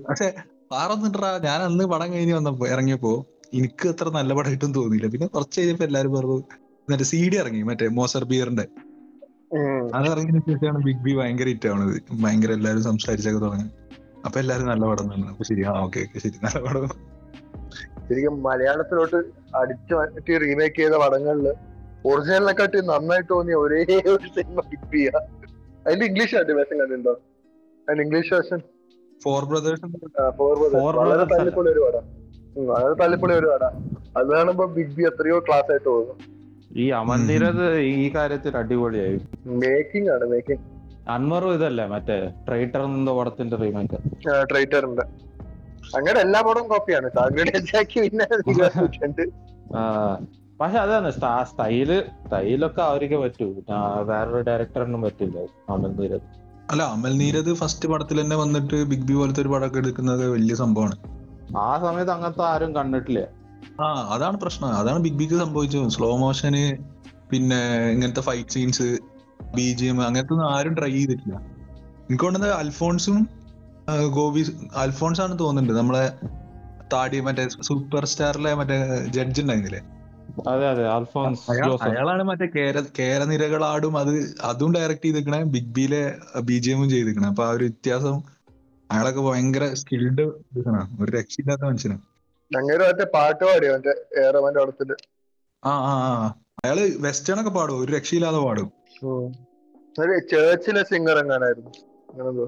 [0.00, 0.26] പക്ഷെ
[0.70, 3.12] പാറന്നിട്ടാ ഞാൻ അന്ന് പടം കഴിഞ്ഞ് വന്നപ്പോ ഇറങ്ങിയപ്പോ
[3.58, 5.06] എനിക്ക് അത്ര നല്ല പടമായിട്ടും തോന്നിയില്ല.
[5.12, 6.36] പിന്നെ കുറച്ച് കഴിഞ്ഞപ്പോ എല്ലാരും പറഞ്ഞു
[6.88, 8.66] മറ്റേ സി ഡി ഇറങ്ങി മറ്റേ മോസർ ബിയറിന്റെ
[9.96, 11.94] അത് ഇറങ്ങിയ ശേഷമാണ് ബിഗ് ബി ഭയങ്കര ഹിറ്റ് ആവണത്.
[12.24, 13.66] ഭയങ്കര എല്ലാരും സംസാരിച്ചൊക്കെ തുടങ്ങി.
[14.26, 16.84] അപ്പൊ എല്ലാരും നല്ല പടം തന്നെ അപ്പൊ ശരി ആ ഓക്കെ ഓക്കെ ശരി നല്ല പടം.
[18.06, 19.18] ശരിക്കും മലയാളത്തിലോട്ട്
[19.60, 21.46] അടിച്ചു മാറ്റി റീമേക്ക് ചെയ്ത പടങ്ങളിൽ
[22.10, 23.80] ഒറിജിനലിനെക്കാട്ടി നന്നായിട്ട് തോന്നിയ ഒരേ
[24.14, 25.16] ഒരു സിനിമ ബിഗ് ബിയാ
[25.86, 27.14] അതിന്റെ ഇംഗ്ലീഷ് വേഷം കണ്ടിട്ടുണ്ടോ?
[27.88, 28.60] അതിന്റെ English version
[29.24, 29.86] Four Brothers
[30.38, 32.04] Four Brothers വളരെ Brothers തല്ലിപ്പൊളി ഒരു പടം.
[32.70, 33.72] വളരെ തല്ലിപ്പൊളി ഒരു പടം.
[34.18, 36.16] അത് കാണുമ്പോ ബിഗ് ബി എത്രയോ ക്ലാസ് ആയിട്ട് തോന്നും.
[36.82, 37.66] ഈ അമൻ നീരദ്
[38.02, 39.18] ഈ കാര്യത്തിൽ അടിപൊളിയായി.
[39.62, 40.64] മേക്കിംഗ് ആണ് മേക്കിംഗ്
[41.14, 43.98] അൻവറും ഇതല്ലേ മറ്റേ ട്രൈറ്റർ എന്ന പടത്തിന്റെ റീമേക്ക്
[44.50, 45.04] ട്രൈറ്ററിന്റെ
[45.98, 47.08] അങ്ങനെ എല്ലാ പടവും കോപ്പിയാണ്.
[50.60, 51.90] പക്ഷെ അതാണ് സ്റ്റൈൽ
[52.22, 53.48] സ്റ്റൈലൊക്കെ അവർക്ക് പറ്റൂ.
[54.10, 56.28] വേറൊരു ഡയറക്ടറിനും പറ്റില്ല അമൻ നീരദ്
[56.70, 60.96] അല്ല അമൽ നീരത് ഫസ്റ്റ് പടത്തിൽ തന്നെ വന്നിട്ട് ബിഗ് ബി പോലത്തെ ഒരു പടമൊക്കെ എടുക്കുന്നത് വലിയ സംഭവമാണ്.
[61.58, 63.20] ആ സമയത്ത് അങ്ങനത്തെ ആരും കണ്ടിട്ടില്ല.
[63.82, 64.68] ആ അതാണ് പ്രശ്നം.
[64.68, 65.88] അതാണ് ബിഗ് ബിക്ക് സംഭവിച്ചത്.
[65.88, 66.76] സ്ലോ മോഷന്
[67.30, 68.98] പിന്നെ ഇങ്ങനത്തെ fight scenes
[69.54, 71.36] B G M അങ്ങനത്തെ ഒന്നും ആരും ട്രൈ ചെയ്തിട്ടില്ല.
[72.08, 73.28] എനിക്ക് തോന്നുന്നത് അൽഫോൺസും
[74.10, 75.72] ഗോപി അൽഫോൺസ് ആണ് തോന്നുന്നുണ്ട്.
[75.72, 76.12] നമ്മളെ
[76.92, 79.99] താടി മറ്റേ സൂപ്പർ സ്റ്റാറിലെ മറ്റേ ജഡ്ജ് ഉണ്ടായിരുന്നില്ലേ?
[80.48, 80.84] അതെ അതെ.
[80.88, 81.44] അൽഫോൻസ്
[81.84, 84.12] അയാളാണ് മറ്റേ കേര കേരനിരകളാടും അത്
[84.42, 86.02] അതും ഡയറക്ട് ചെയ്തിരിക്കണേ ബിഗ് ബിയിലെ
[86.40, 87.28] ബി ജി എമ്മും ചെയ്തിരിക്കണേ.
[87.28, 88.16] അപ്പൊ ആ ഒരു വ്യത്യാസം
[88.90, 90.24] അയാളൊക്കെ ഭയങ്കര സ്കിൽഡ്
[91.00, 92.04] ഒരു രക്ഷയില്ലാത്ത മനുഷ്യനാണ്
[92.84, 93.72] മറ്റേ പാട്ട് പാടിയോ?
[93.76, 93.92] മറ്റേ
[95.62, 96.12] ആ ആ ആ.
[96.60, 97.80] അയാൾ വെസ്റ്റേൺ ഒക്കെ പാടും.
[97.82, 98.68] ഒരു രക്ഷയില്ലാതെ പാടും.
[100.30, 101.72] ചേർച്ചിലെ സിംഗർ എങ്ങാനായിരുന്നു.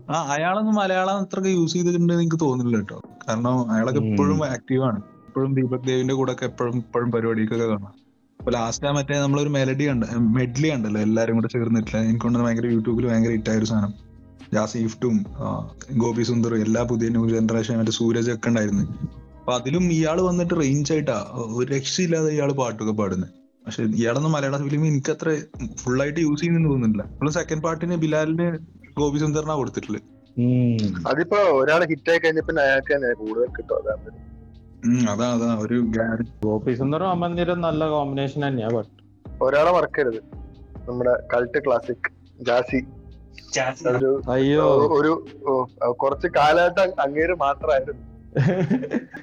[0.09, 2.99] ആ അയാളൊന്നും മലയാളം അത്രയ്ക്ക് യൂസ് ചെയ്തിട്ടുണ്ടെന്ന് എനിക്ക് തോന്നുന്നില്ല കേട്ടോ.
[3.27, 4.01] കാരണം അയാളൊക്കെ.
[4.05, 5.01] എപ്പോഴും ആക്റ്റീവ് ആണ്.
[5.33, 7.93] എപ്പോഴും ദീപക് ദേവിന്റെ കൂടെ ഒക്കെ എപ്പോഴും ഇപ്പോഴും പരിപാടിക്കൊക്കെ കാണാം.
[8.41, 11.99] അപ്പൊ ലാസ്റ്റ് ആ മറ്റേ നമ്മളൊരു മെലഡി ഉണ്ട് മെഡ്ലി കണ്ടല്ലോ എല്ലാരും കൂടെ ചേർന്നിട്ടില്ല.
[12.09, 13.93] എനിക്ക് തോന്നുന്നത് ഭയങ്കര യൂട്യൂബിൽ ഭയങ്കര ഹിറ്റ് ആയ ഒരു സാധനം
[14.55, 15.17] ജാസിഫ്റ്റും
[16.03, 18.85] ഗോപി സുന്ദറും എല്ലാ പുതിയ ന്യൂ ജനറേഷൻ മറ്റേ സൂരജ് ഒക്കെ ഉണ്ടായിരുന്നു.
[19.41, 21.17] അപ്പൊ അതിലും ഇയാൾ വന്നിട്ട് റേഞ്ച് ആയിട്ടാ
[21.59, 23.31] ഒരു രക്ഷയില്ലാതെ ഇയാൾ പാട്ടൊക്കെ പാടുന്നത്
[23.67, 25.31] പക്ഷെ ഇയാളൊന്നും മലയാള ഫിലിം എനിക്ക് അത്ര
[25.83, 27.05] ഫുൾ ആയിട്ട് യൂസ് ചെയ്യുന്നു തോന്നുന്നില്ല.
[27.15, 28.49] നമ്മൾ സെക്കൻഡ് പാർട്ടിന് ബിലാലിന്
[29.01, 30.03] ഗോപി സുന്ദറിനാ കൊടുത്തിട്ടുള്ളത്
[31.11, 34.13] അതിപ്പോ ഒരാൾ ഹിറ്റ് ആയി പിന്നെ അയാൾക്ക് തന്നെ കൂടുതൽ കിട്ടും അതാണ്
[35.11, 35.79] അതാ അതാ ഒരു
[36.45, 38.91] ഗോപി സുന്ദറും അമൽ നല്ല കോമ്പിനേഷൻ തന്നെയാ ബട്ട്
[39.45, 40.21] ഒരാളെ മറക്കരുത്.
[40.89, 42.09] നമ്മുടെ കൾട്ട് ക്ലാസിക്
[42.41, 42.85] ജാസി.
[44.31, 44.65] അയ്യോ.
[44.93, 45.27] ഒരു
[45.91, 48.13] കുറച്ച് കാലഘട്ടം അങ്ങേര് മാത്രമായിരുന്നു.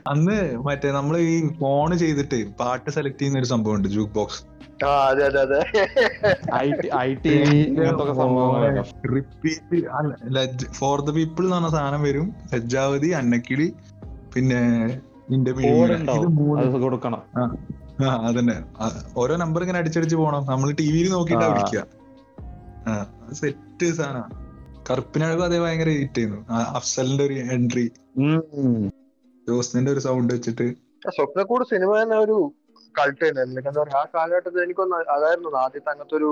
[0.07, 4.43] അന്ന് മറ്റേ നമ്മൾ ഈ ഫോൺ ചെയ്തിട്ട് പാട്ട് സെലക്ട് ചെയ്യുന്ന ഒരു സംഭവം ഉണ്ട് jukebox
[9.15, 12.35] repeat for the people എന്ന് പറഞ്ഞ സാധനം വരും.
[12.53, 13.73] ലജ്ജാവതി അന്നക്കിളി
[14.35, 14.61] പിന്നെ
[15.29, 15.51] നിന്റെ
[16.81, 17.21] കൊടുക്കണം.
[18.01, 18.55] ആ അതന്നെ.
[19.17, 20.43] ഓരോ നമ്പർ ഇങ്ങനെ അടിച്ചടിച്ച് പോണം.
[20.49, 21.49] നമ്മൾ ടി വിയിൽ നോക്കിട്ടാ ആ.
[21.49, 21.81] വിളിക്കുക
[23.31, 24.17] സെറ്റ് സാന
[24.89, 26.39] കറുപ്പിനഴകും അതേ ഭയങ്കര ഹിറ്റ് ചെയ്യുന്നു
[26.77, 27.83] അഫ്സലിന്റെ ഒരു എൻട്രി
[29.47, 30.67] ജോസിന്റെ ഒരു സൗണ്ട് വെച്ചിട്ട്.
[31.09, 32.37] സ്വപ്നക്കൂട് സിനിമ തന്നെ ഒരു
[32.95, 33.41] കൾട്ട് തന്നെ.
[33.61, 36.29] എന്താ പറയാ ആ കാലഘട്ടത്തിൽ എനിക്കൊന്ന് അതായിരുന്നു ആദ്യത്തെ അങ്ങനത്തെ ഒരു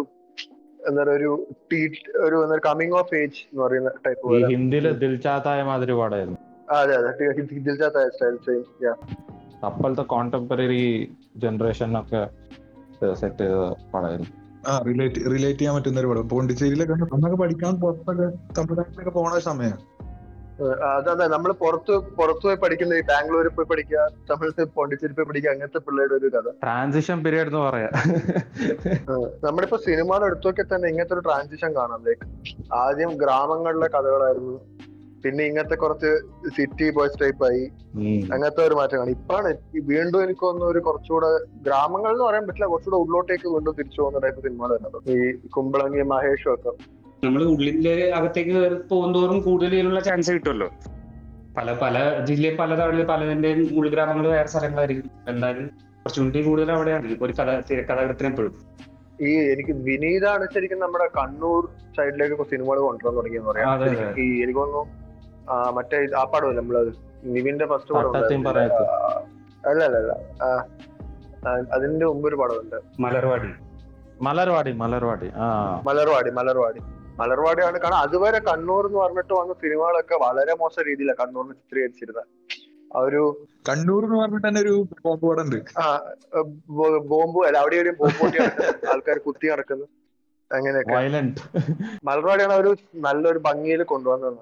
[0.87, 1.31] എന്താ പറയുക
[2.25, 6.39] ഒരു ഒരു കമ്മിങ് ഓഫ് ഏജ് എന്ന് പറയുന്ന ടൈപ്പ് ഹിന്ദിയിലെ ദിൽചാത്തായ മാതിരി പാടായിരുന്നു.
[6.71, 7.31] അതെ അതെ.
[7.41, 8.95] ദിൽജാത്ത സ്റ്റൈൽ സെയിം
[9.63, 12.29] അപ്പോഴത്തെ കോണ്ടംപററി ജനറേഷനൊക്കെ
[13.13, 13.53] സെറ്റ് ചെയ്ത
[13.93, 14.31] പടമായിരുന്നു.
[14.67, 16.29] ആ റിലേറ്റ് റിലേറ്റ് ചെയ്യാൻ പറ്റുന്ന ഒരു പടം.
[16.29, 18.27] പോണ്ടിച്ചേരിയിലൊക്കെ അന്നൊക്കെ പഠിക്കാൻ പുറത്തൊക്കെ
[18.57, 19.97] തമിഴ്നാട്ടിലൊക്കെ പോണ സമയം.
[20.95, 25.51] അതെ അതെ നമ്മൾ പുറത്ത് പുറത്ത് പോയി പഠിക്കുന്ന ഈ ബാംഗ്ലൂരിൽ പോയി പഠിക്കുക തമിഴ് പോണ്ടിച്ചേരി പോയി പഠിക്കുക
[25.51, 26.49] അങ്ങനത്തെ പിള്ളേരുടെ ഒരു കഥ.
[26.63, 27.89] ട്രാൻസിഷൻ പീരീഡ് എന്ന് പറയാ.
[29.43, 32.03] നമ്മളിപ്പോ സിനിമകൾ എടുത്തൊക്കെ തന്നെ ഇങ്ങനത്തെ ഒരു ട്രാൻസിഷൻ കാണാം.
[32.05, 34.76] ലൈക്ക് ആദ്യം ഗ്രാമങ്ങളിലെ കഥകളായിരുന്നു.
[35.23, 36.09] പിന്നെ ഇങ്ങനത്തെ കുറച്ച്
[36.57, 37.63] സിറ്റി ബോയ്സ് ടൈപ്പ് ആയി.
[38.33, 39.49] അങ്ങനത്തെ ഒരു മാറ്റമാണ് ഇപ്പാണ്
[39.91, 41.29] വീണ്ടും എനിക്ക് തോന്നുന്നു ഒരു കുറച്ചുകൂടെ
[41.65, 46.51] ഗ്രാമങ്ങൾ എന്ന് പറയാൻ പറ്റില്ല കുറച്ചുകൂടെ ഉള്ളിലോട്ടേക്ക് വീണ്ടും തിരിച്ചു പോകുന്ന ടൈപ്പ് സിനിമകൾ തന്നെ ഈ കുമ്പളങ്ങി മഹേഷും
[46.53, 46.73] ഒക്കെ.
[47.23, 48.57] നമ്മൾ ഉള്ളിന്റെ അകത്തേക്ക്
[48.91, 50.69] പോകുന്നതോറും കൂടുതലുള്ള ചാൻസ് കിട്ടുമല്ലോ
[51.57, 51.97] പല പല
[52.29, 55.07] ജില്ലയിൽ പല തവണ പലതിന്റെ ഉൾഗ്രാമങ്ങൾ വേറെ സ്ഥലങ്ങളായിരിക്കും.
[55.31, 55.65] എന്തായാലും
[55.97, 57.15] ഓപ്പർച്യൂണിറ്റി കൂടുതൽ അവിടെയാണ്.
[57.25, 58.53] ഒരു കഥ തിരക്കഥാകൃത്തിന് എപ്പോഴും.
[59.27, 61.61] ഈ എനിക്ക് വിനീതാണ് ശരിക്കും നമ്മുടെ കണ്ണൂർ
[61.97, 63.69] സൈഡിലേക്ക് സിനിമകൾ കൊണ്ടുവരാൻ തുടങ്ങിയെന്ന് പറയാം.
[64.23, 64.83] ഈ എനിക്ക് തോന്നുന്നു
[65.75, 66.91] മറ്റേ ആ പടം നമ്മളത്
[67.29, 68.15] നിവിന്റെ ഫസ്റ്റ് പടം
[69.63, 70.13] അല്ല അല്ല അല്ല.
[71.75, 73.49] അതിന്റെ മുമ്പ് ഒരു പടമുണ്ട് മലർവാടി.
[74.21, 75.27] മലർവാടി മലർവാടി.
[75.37, 75.47] ആ.
[75.87, 76.79] മലർവാടി മലർവാടി.
[77.19, 82.27] മലർവാടിയാണ് കാരണം അതുവരെ കണ്ണൂർ എന്ന് പറഞ്ഞിട്ട് വന്ന സിനിമകളൊക്കെ വളരെ മോശം രീതിയിലാണ് കണ്ണൂരിനെ ചിത്രീകരിച്ചിരുന്നത്
[82.91, 83.21] ആ ഒരു
[83.65, 84.73] കണ്ണൂർ എന്ന് പറഞ്ഞിട്ട് തന്നെ ഒരു
[85.05, 85.57] ബോംബ് ഉണ്ട്.
[85.79, 85.85] ആ
[87.09, 88.37] ബോംബ് അല്ല അവിടെ ഒരു ബോംബ് പൊട്ടി
[88.91, 89.87] ആൾക്കാർ കുത്തി നടക്കുന്നു.
[90.51, 90.93] അങ്ങനെയൊക്കെ.
[92.07, 92.71] മലർവാടിയാണ് ഒരു
[93.05, 94.39] നല്ലൊരു ഭംഗിയിൽ കൊണ്ടുവന്നത്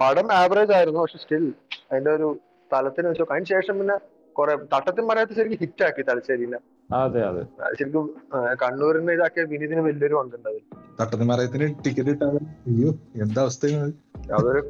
[0.00, 1.44] പടം ആവറേജ് ആയിരുന്നു പക്ഷെ സ്റ്റിൽ
[1.90, 2.28] അതിന്റെ ഒരു
[2.70, 3.96] തലത്തിന് വെച്ചോ അതിന് ശേഷം പിന്നെ
[4.36, 6.58] കുറെ തട്ടത്തിൻ പറയാത്ത ശരിക്കും ഹിറ്റ് ആക്കി തലശ്ശേരിനെ.
[6.96, 7.42] അതെ അതെ.
[7.78, 8.06] ശരിക്കും
[8.62, 10.62] കണ്ണൂരിന് ഇതാക്കിയ വിനീതിന് വലിയൊരു പങ്കുണ്ട് അതിൽ
[11.84, 12.90] ടിക്കറ്റ് കിട്ടാതെ അയ്യോ
[13.22, 13.70] എന്താ അവസ്ഥ
[14.34, 14.60] അതൊരു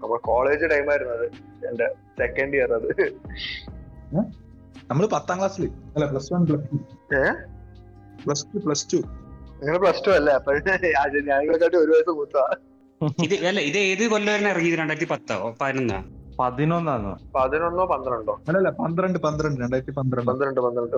[0.00, 1.26] നമ്മുടെ കോളേജ് ടൈം ആയിരുന്നു അത്.
[1.68, 1.86] എന്റെ
[2.18, 2.88] സെക്കൻഡ് ഇയർ അത്.
[4.90, 6.78] നമ്മൾ പത്താം ക്ലാസ്സിൽ അല്ല plus one plus two
[8.24, 9.00] plus two plus two
[9.58, 10.32] അങ്ങനെ പ്ലസ് ടു അല്ലേ?
[10.32, 10.52] അപ്പൊ
[11.28, 11.40] ഞാൻ
[11.76, 12.44] ഒരു വയസ്സ് മൂത്താ.
[13.26, 14.76] ഇത് അല്ല ഇത് ഏത് കൊല്ലമായിരുന്നു ഇറങ്ങിയത്?
[14.80, 15.98] രണ്ടായിരത്തി പത്തോ പതിനൊന്നോ?
[16.40, 17.12] പതിനൊന്നാന്ന്?
[17.36, 18.34] പതിനൊന്നോ പന്ത്രണ്ടോ?
[18.48, 20.60] അല്ലല്ല പന്ത്രണ്ട് പന്ത്രണ്ട് രണ്ടായിരത്തി പന്ത്രണ്ട് പന്ത്രണ്ട്.
[20.66, 20.96] പന്ത്രണ്ട്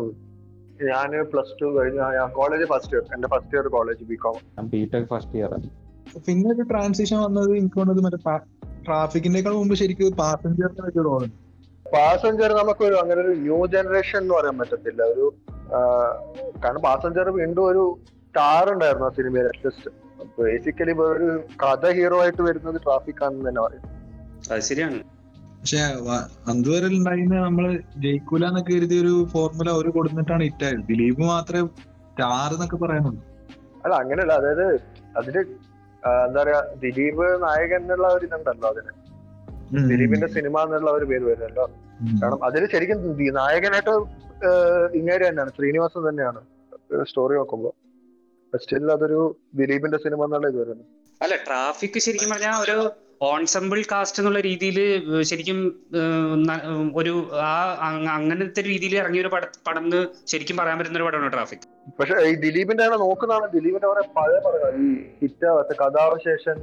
[0.91, 2.01] ഞാൻ ഞാൻ പ്ലസ് ടു കഴിഞ്ഞ
[2.39, 3.05] കോളേജ് ഫസ്റ്റ് ഇയർ.
[3.17, 4.39] എന്റെ first year college B Com.
[4.57, 5.53] ഞാൻ ബിടെക് ഫസ്റ്റ് ഇയർ
[6.27, 8.37] പിന്നെ ഒരു ട്രാൻസിഷൻ വന്നത് എനിക്ക് തോന്നുന്നത് മറ്റേ
[8.87, 11.25] ട്രാഫിക്കിനേക്കാൾ മുമ്പ് ശരിക്കും പാസഞ്ചർ ഒരു റോൾ
[11.87, 15.03] പാസഞ്ചർ നമുക്കൊരു അങ്ങനെ ഒരു ന്യൂ ജനറേഷൻ എന്ന് പറയാൻ പറ്റത്തില്ല.
[15.13, 15.25] ഒരു
[16.63, 17.83] കാരണം പാസഞ്ചർ വീണ്ടും ഒരു
[18.29, 19.91] സ്റ്റാർ ഉണ്ടായിരുന്നു ആ സിനിമയിൽ അറ്റ്ലീസ്റ്റ്
[20.39, 21.29] ബേസിക്കലി ഒരു
[21.63, 23.85] കഥ ഹീറോ ആയിട്ട് വരുന്നത് ട്രാഫിക് ആണെന്ന് തന്നെ പറയും.
[24.53, 24.99] അത് ശരിയാണ്.
[25.61, 25.81] പക്ഷെ
[26.51, 27.65] അന്തുവരെ ഉണ്ടായിരുന്ന നമ്മൾ
[28.05, 31.63] ജയിക്കൂല എന്നൊക്കെ കരുതിയ ഒരു ഫോർമുല അവർ കൊടുത്തിട്ടാണ് ഇറ്റായത് ദിലീപ് മാത്രമേ
[32.11, 33.23] സ്റ്റാർ എന്നൊക്കെ പറയാനുള്ളൂ.
[33.85, 34.35] അല്ല അങ്ങനെയല്ല.
[34.41, 34.67] അതായത്
[35.21, 35.37] അതിൽ
[36.27, 38.93] എന്താ പറയാ ദിലീപ് നായകൻ എന്നുള്ള ഒരു ഇതുണ്ടല്ലോ അതിന്.
[39.91, 41.65] ദിലീപിന്റെ സിനിമ എന്നുള്ള ഒരു പേര് വരുമല്ലോ
[42.21, 42.99] കാരണം അതിൽ ശരിക്കും
[43.41, 43.95] നായകനായിട്ട്
[44.99, 46.41] ഇങ്ങേര് തന്നെയാണ് ശ്രീനിവാസൻ തന്നെയാണ്
[47.11, 47.71] സ്റ്റോറി നോക്കുമ്പോ.
[48.53, 49.21] സ്റ്റിൽ അതൊരു
[49.55, 50.87] ദിലീപിന്റെ സിനിമ എന്നുള്ള ഇത് വരുന്നത്
[51.21, 52.77] അല്ല ട്രാഫിക് ശരിക്കും പറഞ്ഞാൽ ഒരു
[53.23, 54.79] ഓൺസംബിൾ കാസ്റ്റ് എന്നുള്ള രീതിയിൽ
[55.23, 55.59] ശരിക്കും
[56.95, 57.53] ഒരു ആ
[58.15, 61.65] അങ്ങനത്തെ രീതിയിൽ ഇറങ്ങിയ ഒരു പടം പടം എന്ന് ശരിക്കും പറയാൻ പറ്റുന്ന ഒരു പടമാണ് ട്രാഫിക്
[61.99, 63.47] പക്ഷെ ഈ ദിലീപിന്റെ ആണ് നോക്കുന്നതാണ്.
[63.53, 64.71] ദിലീപിന്റെ കുറെ പഴയ പടങ്ങൾ.
[64.81, 64.89] ഈ
[65.23, 66.59] ഹിറ്റാവാത്ത കഥാവശേഷൻ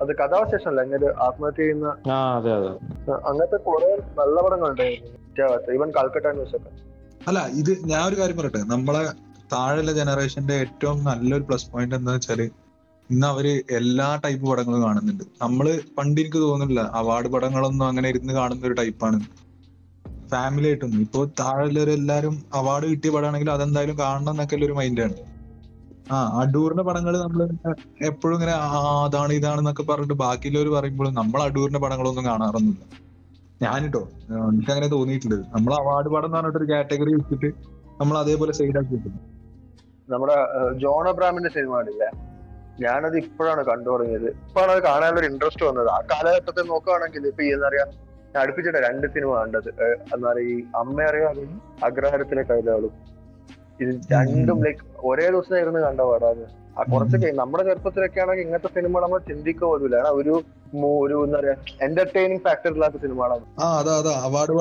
[0.00, 2.70] അത് കഥാവശേഷം അല്ല എങ്ങനെ ആത്മഹത്യ ചെയ്യുന്ന ആ അതെ അതെ.
[3.28, 3.88] അങ്ങനത്തെ കുറെ
[4.20, 6.70] നല്ല പടങ്ങളുണ്ടായിരുന്നു ഹിറ്റാവാത്ത ഈവൻ കൽക്കട്ട ന്യൂസ് ഒക്കെ.
[7.28, 8.62] അല്ല ഇത് ഞാൻ ഒരു കാര്യം പറയട്ടെ.
[8.74, 9.02] നമ്മളെ
[9.52, 12.40] താഴെയുള്ള ജനറേഷന്റെ ഏറ്റവും നല്ലൊരു പ്ലസ് പോയിന്റ് എന്താ വെച്ചാൽ
[13.10, 13.46] ഇന്ന് അവർ
[13.78, 15.24] എല്ലാ ടൈപ്പ് പടങ്ങളും കാണുന്നുണ്ട്.
[15.42, 15.66] നമ്മൾ
[15.98, 19.18] പണ്ട് എനിക്ക് തോന്നുന്നില്ല അവാർഡ് പടങ്ങളൊന്നും അങ്ങനെ ഇരുന്ന് കാണുന്ന ഒരു ടൈപ്പാണ്
[20.32, 25.16] ഫാമിലി ആയിട്ടൊന്നും ഇപ്പൊ താഴെയുള്ളവരെല്ലാരും അവാർഡ് കിട്ടിയ പടമാണെങ്കിൽ അതെന്തായാലും കാണണം എന്നൊക്കെ ഒരു മൈൻഡാണ്
[26.12, 27.40] ആ അടൂറിന്റെ പടങ്ങൾ നമ്മൾ
[28.10, 28.54] എപ്പോഴും ഇങ്ങനെ
[29.06, 32.84] അതാണ് ഇതാണെന്നൊക്കെ പറഞ്ഞിട്ട് ബാക്കിയുള്ളവർ പറയുമ്പോഴും നമ്മൾ അടൂറിന്റെ പടങ്ങളൊന്നും കാണാറൊന്നുമില്ല.
[33.60, 34.02] ഞാനിട്ടോ
[34.50, 35.38] എനിക്ക് അങ്ങനെ തോന്നിയിട്ടുണ്ട്.
[35.54, 37.48] നമ്മൾ അവാർഡ് പടം എന്ന് പറഞ്ഞിട്ട് ഒരു കാറ്റഗറി വെച്ചിട്ട്
[38.00, 39.14] നമ്മൾ അതേപോലെ സൈഡ് ആക്കി വെക്കും
[40.12, 40.36] നമ്മുടെ
[40.82, 42.08] ജോൺ അബ്രാമിന്റെ സിനിമ ഉണ്ടല്ലേ
[42.84, 45.88] ഞാനത് ഇപ്പോഴാണ് കണ്ടു തുടങ്ങിയത് ഇപ്പോഴാണ് അത് കാണാനുള്ള ഒരു ഇൻട്രസ്റ്റ് വന്നത്.
[45.94, 47.84] ആ കാലഘട്ടത്തെ നോക്കുകയാണെങ്കിൽ ഇപ്പൊ ഈ എന്താ പറയാ
[48.32, 49.68] ഞാൻ അടുപ്പിച്ചിട്ട് രണ്ട് സിനിമ കണ്ടത്.
[49.70, 51.44] എന്നാ എന്താ പറയാ ഈ അമ്മ അറിയാതെ
[51.88, 52.94] അഗ്രഹാരത്തിലെ കവിതകളും
[53.82, 56.44] ഇത് രണ്ടും ലൈക്ക് ഒരേ ദിവസം ഇരുന്ന് കണ്ട പാടാണ്.
[56.92, 59.86] കുറച്ചൊക്കെ നമ്മുടെ ചെറുപ്പത്തിലൊക്കെ ആണെങ്കിൽ ഇങ്ങനത്തെ സിനിമ നമ്മൾ ചിന്തിക്കുക പോലും
[60.20, 60.34] ഒരു
[61.04, 61.54] ഒരു എന്താ പറയാ
[61.86, 63.44] എന്റർടൈനിങ് ഫാക്ടർ ഇല്ലാത്ത സിനിമകളാണ്.
[63.62, 64.54] ആ അതാ അതാ അവാർഡ്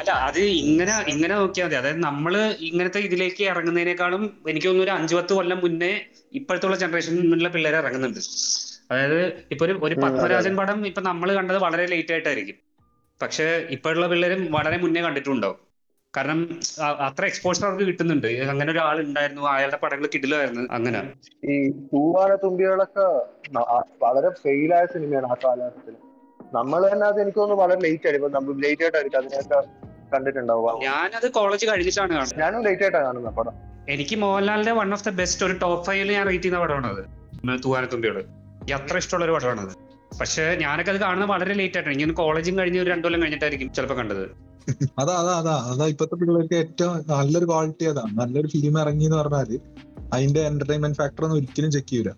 [0.00, 1.76] അല്ല അത് ഇങ്ങനെ ഇങ്ങനെ നോക്കിയാൽ മതി.
[1.80, 2.34] അതായത് നമ്മൾ
[2.68, 5.92] ഇങ്ങനത്തെ ഇതിലേക്ക് ഇറങ്ങുന്നതിനേക്കാളും എനിക്ക് തോന്നുന്നു ഒരു അഞ്ചു പത്ത് കൊല്ലം മുന്നേ
[6.40, 8.20] ഇപ്പോഴത്തുള്ള ജനറേഷനിലുള്ള പിള്ളേർ ഇറങ്ങുന്നുണ്ട്.
[8.92, 9.20] അതായത്
[9.52, 12.58] ഇപ്പൊ ഒരു ഒരു പത്മരാജൻ പടം ഇപ്പൊ നമ്മൾ കണ്ടത് വളരെ ലേറ്റ് ആയിട്ടായിരിക്കും.
[13.20, 13.46] പക്ഷെ
[13.76, 15.58] ഇപ്പോഴുള്ള പിള്ളേരും വളരെ മുന്നേ കണ്ടിട്ടുണ്ടാവും
[16.16, 16.40] കാരണം
[17.06, 18.26] അത്ര എക്സ്പോഷർ അവർക്ക് കിട്ടുന്നുണ്ട്.
[18.52, 21.00] അങ്ങനെ ഒരാൾ ഉണ്ടായിരുന്നു അയാളുടെ പടങ്ങൾ കിടിലായിരുന്നു അങ്ങനെ.
[21.52, 21.54] ഈ
[21.92, 23.06] പൂവാന തുമ്പികളൊക്കെ
[24.04, 25.94] വളരെ ഫെയിൽ ആയ സിനിമയാണ് ആ കാലഘട്ടത്തിൽ
[26.58, 29.60] നമ്മൾ തന്നെ അത് എനിക്ക് തോന്നുന്നു വളരെ ലേറ്റ് ആയിട്ട് നമ്മൾ ലേറ്റ് ആയിട്ടായിരിക്കും അതിനൊക്കെ
[30.14, 32.40] കണ്ടിട്ടുണ്ടാവുക ഞാനത് കോളേജ് കഴിഞ്ഞിട്ടാണ് കാണുന്നത്.
[32.42, 33.54] ഞാനും ലേറ്റ് ആയിട്ടാണ് കാണുന്നത് പടം.
[33.94, 37.02] എനിക്ക് മോഹൻലാലിന്റെ വൺ ഓഫ് ദ ബെസ്റ്റ് ഒരു ടോപ്പ് ഫൈവിൽ ഞാൻ റേറ്റ് ചെയ്യുന്ന പടമാണത്
[37.64, 39.72] തൂവാനത്തുമ്പിയോട് എനിക്ക് അത്ര ഇഷ്ടമുള്ള ഒരു പടമാണത്
[40.20, 41.94] പക്ഷെ ഞാനൊക്കെ അത് കാണുന്നത് വളരെ ലേറ്റ് ആയിട്ടാണ്.
[41.96, 44.24] ഇങ്ങനെ കോളേജും കഴിഞ്ഞ് ഒരു രണ്ടു കൊല്ലം കഴിഞ്ഞിട്ടായിരിക്കും ചിലപ്പോൾ കണ്ടത്.
[44.98, 45.74] അതാ അതാ അതാ.
[45.74, 48.02] അതാ ഇപ്പത്തെ പിള്ളേർക്ക് ഏറ്റവും നല്ലൊരു ക്വാളിറ്റി അതാ.
[48.12, 49.60] നല്ലൊരു ഫിലിം ഇറങ്ങി എന്ന് പറഞ്ഞാൽ
[50.12, 52.10] അതിന്റെ എന്റർടൈൻമെന്റ് ഫാക്ടർ ഒന്നും ഒരിക്കലും ചെക്ക് ചെയ്യൂല.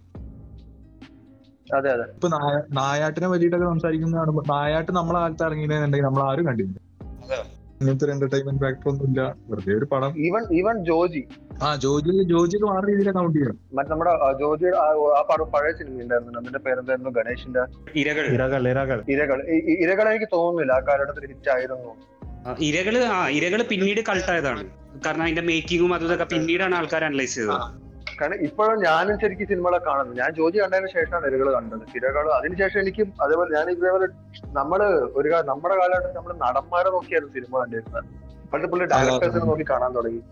[1.76, 2.03] അതെ അതെ.
[2.03, 6.78] ഇപ്പൊ നായ- നായാട്ടിനെ പറ്റിയിട്ടൊക്കെ സംസാരിക്കുന്ന കാണുമ്പോ നായാട്ട് നമ്മളെ കാലത്ത് ഇറങ്ങിയിട്ടുണ്ടെങ്കിൽ നമ്മൾ ആരും കണ്ടില്ല.
[7.03, 7.64] അതെ.
[7.80, 9.34] ഇങ്ങനത്തെ ഒരു എന്റർടൈൻമെന്റ് ഫാക്ടർ ഒന്നും ഇല്ല.
[9.49, 10.18] വെറുതെ ഒരു പടം.
[10.18, 11.24] Even even Joji.
[11.62, 16.03] ആ ജോജി ജോജിക്ക് വേറെ രീതിയിൽ കൗണ്ട് ചെയ്യണം മറ്റേ നമ്മുടെ ജോജി ജോജിയുടെ ആ പടം പഴയ സിനിമ
[16.03, 17.11] ഉണ്ടായിരുന്നു അതിന്റെ പേരെന്തായിരുന്നു?
[17.11, 17.61] ഗണേഷിന്റെ?
[17.97, 19.42] ഇരകൾ ഇരകൾ ഇരകൾ ഇരകൾ
[19.82, 20.72] ഇരകൾ എനിക്ക് തോന്നുന്നില്ല.
[20.72, 22.13] ആ കാലഘട്ടത്തിൽ ഹിറ്റ് ആയിരുന്നു?
[22.68, 24.62] ഇരകൾ ആ ഇരകൾ പിന്നീട് കൾട്ടായതാണ്.
[25.05, 27.61] കാരണം അതിന്റെ മേക്കിങ്ങും അതും ഇതൊക്കെ പിന്നീടാണ് ആൾക്കാർ അനലൈസ് ചെയ്തത്.
[28.20, 31.84] കാരണം ഇപ്പോഴും ഞാനും ശരിക്കും സിനിമകളെ കാണുന്നത് ഞാൻ ജോജി കണ്ടതിന് ശേഷമാണ് ഇരകൾ കണ്ടത്.
[31.99, 34.09] ഇരകൾ അതിനുശേഷം എനിക്കും അതേപോലെ ഞാൻ ഇതേപോലെ
[34.59, 34.82] നമ്മൾ
[35.18, 38.05] ഒരു നമ്മുടെ കാലഘട്ടത്തിൽ നമ്മൾ നടന്മാരെ നോക്കിയായിരുന്നു സിനിമ കണ്ടിരുന്നത്.
[38.53, 40.22] പണ്ട് പുള്ളി ഡയറക്ടേഴ്സിനെ നോക്കി കാണാൻ തുടങ്ങി.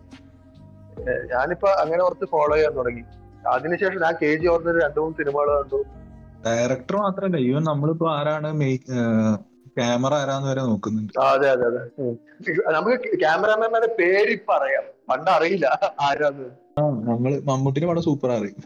[1.35, 3.03] ഞാനിപ്പോ അങ്ങനെ കുറച്ച് ഫോളോ ചെയ്യാൻ തുടങ്ങി.
[3.55, 5.81] അതിനുശേഷം ഞാൻ കെ ജി ഓർന്നൊരു രണ്ടു മൂന്ന് സിനിമകൾ കണ്ടു.
[6.47, 8.49] ഡയറക്ടർ മാത്രല്ല ഈവൻ നമ്മളിപ്പോ ആരാണ്
[9.77, 11.13] ക്യാമറ ആരാന്ന് വരെ നോക്കുന്നുണ്ട്.
[11.27, 11.83] അതെ അതെ അതെ.
[12.77, 15.67] നമുക്ക് ക്യാമറാമാൻമാരുടെ പേര് ഇപ്പൊ അറിയാം പണ്ട് അറിയില്ല
[16.09, 16.49] ആരാന്ന്.
[16.79, 18.61] ആ നമ്മൾ മമ്മൂട്ടിന്റെ പടം സൂപ്പർ അറിയും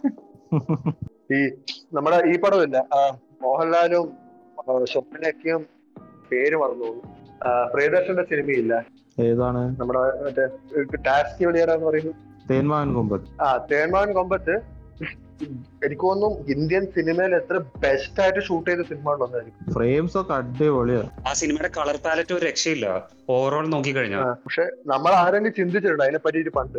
[1.36, 1.40] ഈ
[1.94, 2.76] നമ്മുടെ ഈ പടമില്ല
[3.42, 4.04] മോഹൻലാലും
[4.58, 5.62] സ്വപ്നക്കും സ്വപ്നയൊക്കെയും
[6.30, 6.90] പേര് മറന്നു
[7.72, 8.74] പ്രിയദർശന്റെ സിനിമയില്ല.
[9.18, 9.60] ഏതാണ്?
[9.80, 10.44] നമ്മുടെ മറ്റേ
[11.06, 12.12] ടാക്സി വെളിയാടാന്ന് പറയുന്നു.
[12.50, 13.28] തേന്മാവൻ കൊമ്പത്ത്.
[13.44, 14.54] ആ തേന്മാവൻ കൊമ്പത്ത്.
[15.86, 19.14] എനിക്ക് തോന്നുന്നു ഇന്ത്യൻ സിനിമയിൽ എത്ര ബെസ്റ്റ് ആയിട്ട് ഷൂട്ട് ചെയ്ത സിനിമ
[19.76, 22.86] ഫ്രെയിംസ് ഒക്കെ അടിപൊളിയാണ് ആ സിനിമയുടെ കളർ പാലറ്റ് ഒരു രക്ഷയില്ല.
[23.34, 26.04] ഓവറോൾ നോക്കി കഴിഞ്ഞാൽ പക്ഷെ നമ്മൾ ആരെങ്കിലും ചിന്തിച്ചിട്ടുണ്ട്?
[26.06, 26.78] അതിനെ പറ്റിയിട്ട് പണ്ട്.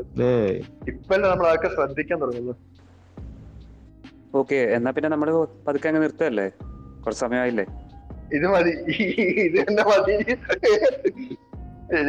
[0.93, 2.58] ഇപ്പല്ലേ നമ്മൾ അതൊക്കെ ശ്രദ്ധിക്കാൻ തുടങ്ങുന്നത്?
[4.41, 5.30] ഓക്കെ എന്നാ പിന്നെ നമ്മൾ
[5.68, 6.47] പതുക്കെ അങ്ങ് നിർത്തല്ലേ
[7.03, 7.66] കുറച്ച് സമയമായില്ലേ?
[8.38, 8.74] ഇത് മതി.
[9.47, 10.16] ഇത് തന്നെ മതി.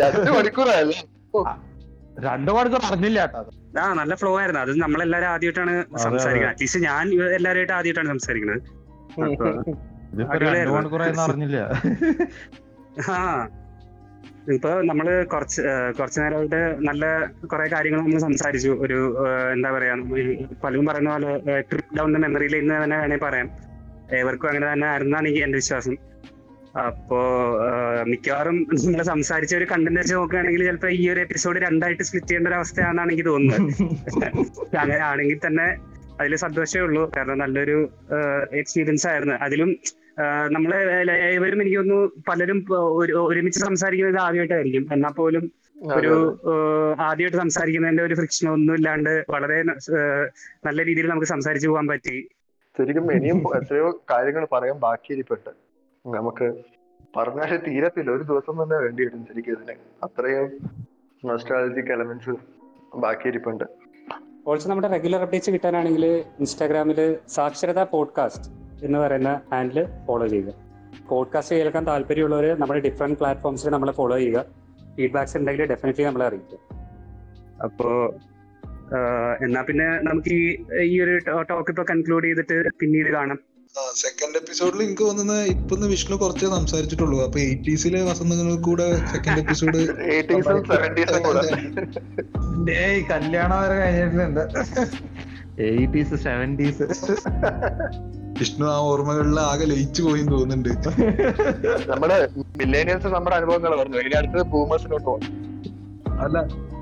[0.03, 1.01] രണ്ട് മണിക്കൂറായല്ലേ
[2.27, 3.41] രണ്ടു മണിക്കൂർ അറിഞ്ഞില്ല കേട്ടോ
[3.83, 4.61] ആ നല്ല ഫ്ലോ ആയിരുന്നു.
[4.65, 5.75] അത് നമ്മളെല്ലാരും ആദ്യമായിട്ടാണ്.
[6.05, 6.51] സംസാരിക്കുന്നത്.
[6.53, 7.05] അറ്റ്ലീസ്റ്റ് ഞാൻ
[7.37, 8.61] എല്ലാവരുമായിട്ട് ആദ്യമായിട്ടാണ് സംസാരിക്കുന്നത്.
[11.27, 11.59] അറിഞ്ഞില്ല.
[13.13, 13.17] ആ
[14.55, 15.63] ഇപ്പൊ നമ്മൾ കുറച്ച്
[15.99, 17.05] കുറച്ചു നേരമായിട്ട് നല്ല
[17.51, 18.71] കുറെ കാര്യങ്ങൾ നമ്മൾ സംസാരിച്ചു.
[18.85, 18.99] ഒരു
[19.55, 19.95] എന്താ പറയാ
[20.65, 23.49] പലരും പറയുന്ന പോലെ ട്രിപ്പ് ഡൗൺ ദ മെമ്മറിയിൽ ഇന്ന് തന്നെ വേണേ പറയാം.
[24.21, 25.97] ഏവർക്കും അങ്ങനെ തന്നെ ആയിരുന്നാണ് എനിക്ക് എന്റെ വിശ്വാസം.
[26.87, 27.19] അപ്പോ
[28.07, 32.55] മിക്കവാറും നിങ്ങൾ സംസാരിച്ച ഒരു കണ്ടന്റ് വെച്ച് നോക്കുകയാണെങ്കിൽ ചിലപ്പോ ഈ ഒരു എപ്പിസോഡ് രണ്ടായിട്ട് സ്പ്ലിറ്റ് ചെയ്യേണ്ട ഒരു
[32.55, 33.61] അവസ്ഥയാണെന്നാണ് എനിക്ക് തോന്നുന്നത്.
[34.81, 35.67] അങ്ങനെ ആണെങ്കിൽ തന്നെ
[36.21, 37.03] അതിൽ സന്തോഷമേ ഉള്ളൂ.
[37.17, 37.77] കാരണം നല്ലൊരു
[38.53, 39.35] എക്സ്പീരിയൻസ് ആയിരുന്നു.
[39.47, 39.71] അതിലും
[40.51, 40.79] നമ്മളെ
[41.33, 42.59] ഏവരും എനിക്ക് തോന്നുന്നു പലരും
[43.29, 44.85] ഒരുമിച്ച് സംസാരിക്കുന്നത് ആദ്യമായിട്ടായിരിക്കും.
[44.93, 45.45] എന്നാൽ പോലും
[45.99, 46.13] ഒരു
[47.09, 49.59] ആദ്യമായിട്ട് സംസാരിക്കുന്നതിന്റെ ഒരു ഫ്രിക്ഷൻ ഒന്നും ഇല്ലാണ്ട് വളരെ
[50.67, 52.17] നല്ല രീതിയിൽ നമുക്ക് സംസാരിച്ചു പോകാൻ പറ്റി.
[52.79, 55.51] ശരിക്കും ഇനിയും എത്രയോ കാര്യങ്ങൾ പറയാൻ ബാക്കിയിരിപ്പുണ്ട്.
[56.07, 56.63] നമുക്ക്
[57.17, 58.11] പറഞ്ഞാൽ തീരത്തില്ല.
[58.11, 59.75] ഒരു ദിവസം തന്നെ വേണ്ടി വരും ശരിക്കും ഇതിന്.
[60.03, 60.51] അത്രയും
[61.25, 62.31] നോസ്ട്രാളജിക് എലമെന്റ്സ്
[62.97, 63.65] ബാക്കിയിരിപ്പുണ്ട്.
[64.47, 68.53] ഓൾസോ നമ്മുടെ റെഗുലർ അപ്ഡേറ്റ്സ് കിട്ടാനാണെങ്കിൽ ഇൻസ്റ്റാഗ്രാമിൽ സാക്ഷരത പോഡ്കാസ്റ്റ്
[68.87, 70.55] എന്ന് പറയുന്ന ഹാൻഡിൽ ഫോളോ ചെയ്യുക.
[71.09, 74.45] പോഡ്കാസ്റ്റ് കേൾക്കാൻ താല്പര്യമുള്ളവർ നമ്മുടെ ഡിഫറെന്റ് പ്ലാറ്റ്ഫോംസിൽ നമ്മളെ ഫോളോ ചെയ്യുക.
[74.97, 76.59] ഫീഡ്ബാക്സ് ഉണ്ടെങ്കിൽ ഡെഫിനറ്റ്ലി നമ്മളെ അറിയിക്കുക.
[77.65, 78.15] അപ്പോ
[79.45, 83.39] എന്നാ പിന്നെ നമുക്ക് ഈ ഈ ഒരു ടോക്ക് ഇപ്പൊ കൺക്ലൂഡ് ചെയ്തിട്ട് പിന്നീട് കാണാം.
[83.95, 87.19] സെക്കൻഡ് എപ്പിസോഡിൽ എനിക്ക് തോന്നുന്നത് ഇപ്പൊന്ന് വിഷ്ണു കുറച്ചേ സംസാരിച്ചിട്ടുള്ളൂ.
[87.25, 88.89] അപ്പൊ എയ്റ്റീസിലെ വസന്തങ്ങൾ കൂടെ.
[89.07, 89.81] സെക്കൻഡ് എപ്പിസോഡ്
[93.11, 94.43] കല്യാണം വരെ കഴിഞ്ഞിട്ടുണ്ട്
[95.61, 96.87] എയ്റ്റീസ് സെവന്റീസ്
[98.41, 100.69] വിഷ്ണു ആ ഓർമ്മകളിൽ ആകെ ലയിച്ചു പോയി തോന്നുന്നുണ്ട്.
[101.91, 103.99] നമ്മുടെ മില്ലേനിയൽസ് നമ്മുടെ അനുഭവങ്ങൾ പറഞ്ഞു.
[103.99, 105.25] ഇനി അടുത്തത് ബൂമേഴ്സിലോട്ട് പോകും
[106.25, 106.39] അല്ല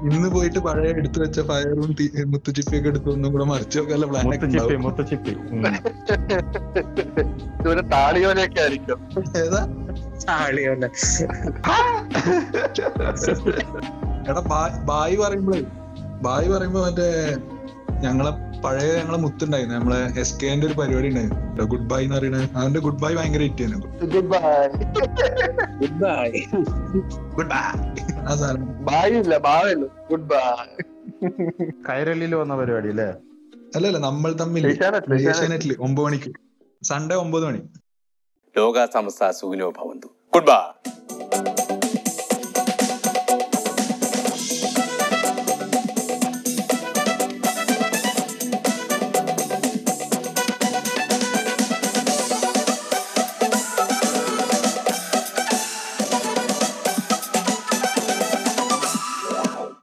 [0.06, 1.90] ഇന്ന് പോയിട്ട് പഴയ എടുത്തു വെച്ച ഫയറും
[2.26, 4.46] മുത്തുച്ചിപ്പിയൊക്കെ എടുത്ത് ഒന്നും കൂടെ മറിച്ചു നോക്കാനുള്ള പ്ലാൻ ഒക്കെ
[4.76, 4.76] മുത്തച്ചിപ്പി.
[4.76, 5.32] മുത്തച്ചിപ്പി.
[7.92, 9.00] താളിയോലൊക്കെ ആയിരിക്കും.
[9.38, 9.62] ഏതാ?
[10.28, 10.84] താളിയോല
[14.28, 15.62] എടാ ബായ് ബായ് പറയുമ്പോഴേ
[16.22, 17.08] ബായ് പറയുമ്പോ മറ്റേ
[18.02, 18.32] ഞങ്ങളെ
[18.66, 19.74] പഴയ ഞങ്ങളെ മുത്തുണ്ടായിരുന്നു.
[19.78, 21.66] നമ്മളെ എസ് കെന്റെ ഒരു പരിപാടി ഉണ്ടായിരുന്നു.
[21.72, 23.88] ഗുഡ് ബൈ എന്ന് പറയുന്നത് അവന്റെ ഗുഡ് ബൈ ഭയങ്കര ഹിറ്റ് ആയിരുന്നു.
[24.14, 24.66] Good bye
[25.80, 26.28] good bye
[27.36, 27.62] good bye
[28.28, 28.66] ആ സാധനം.
[28.88, 30.66] ബായ് ഇല്ല ബായല്ലോ ഗുഡ് ബൈ
[31.88, 33.08] കൈരളിയിൽ വന്ന പരിപാടി അല്ലേ?
[33.76, 36.30] അല്ലല്ല നമ്മൾ തമ്മിൽ ഏഷ്യാനെറ്റ് ഏഷ്യാനെറ്റിൽ ഒമ്പത് മണിക്ക്.
[36.90, 37.62] സൺഡേ ഒമ്പത് മണി.
[38.56, 40.08] ലോക സമസ്ത സുഖിനോ ഭവന്തു.
[40.34, 40.60] Good bye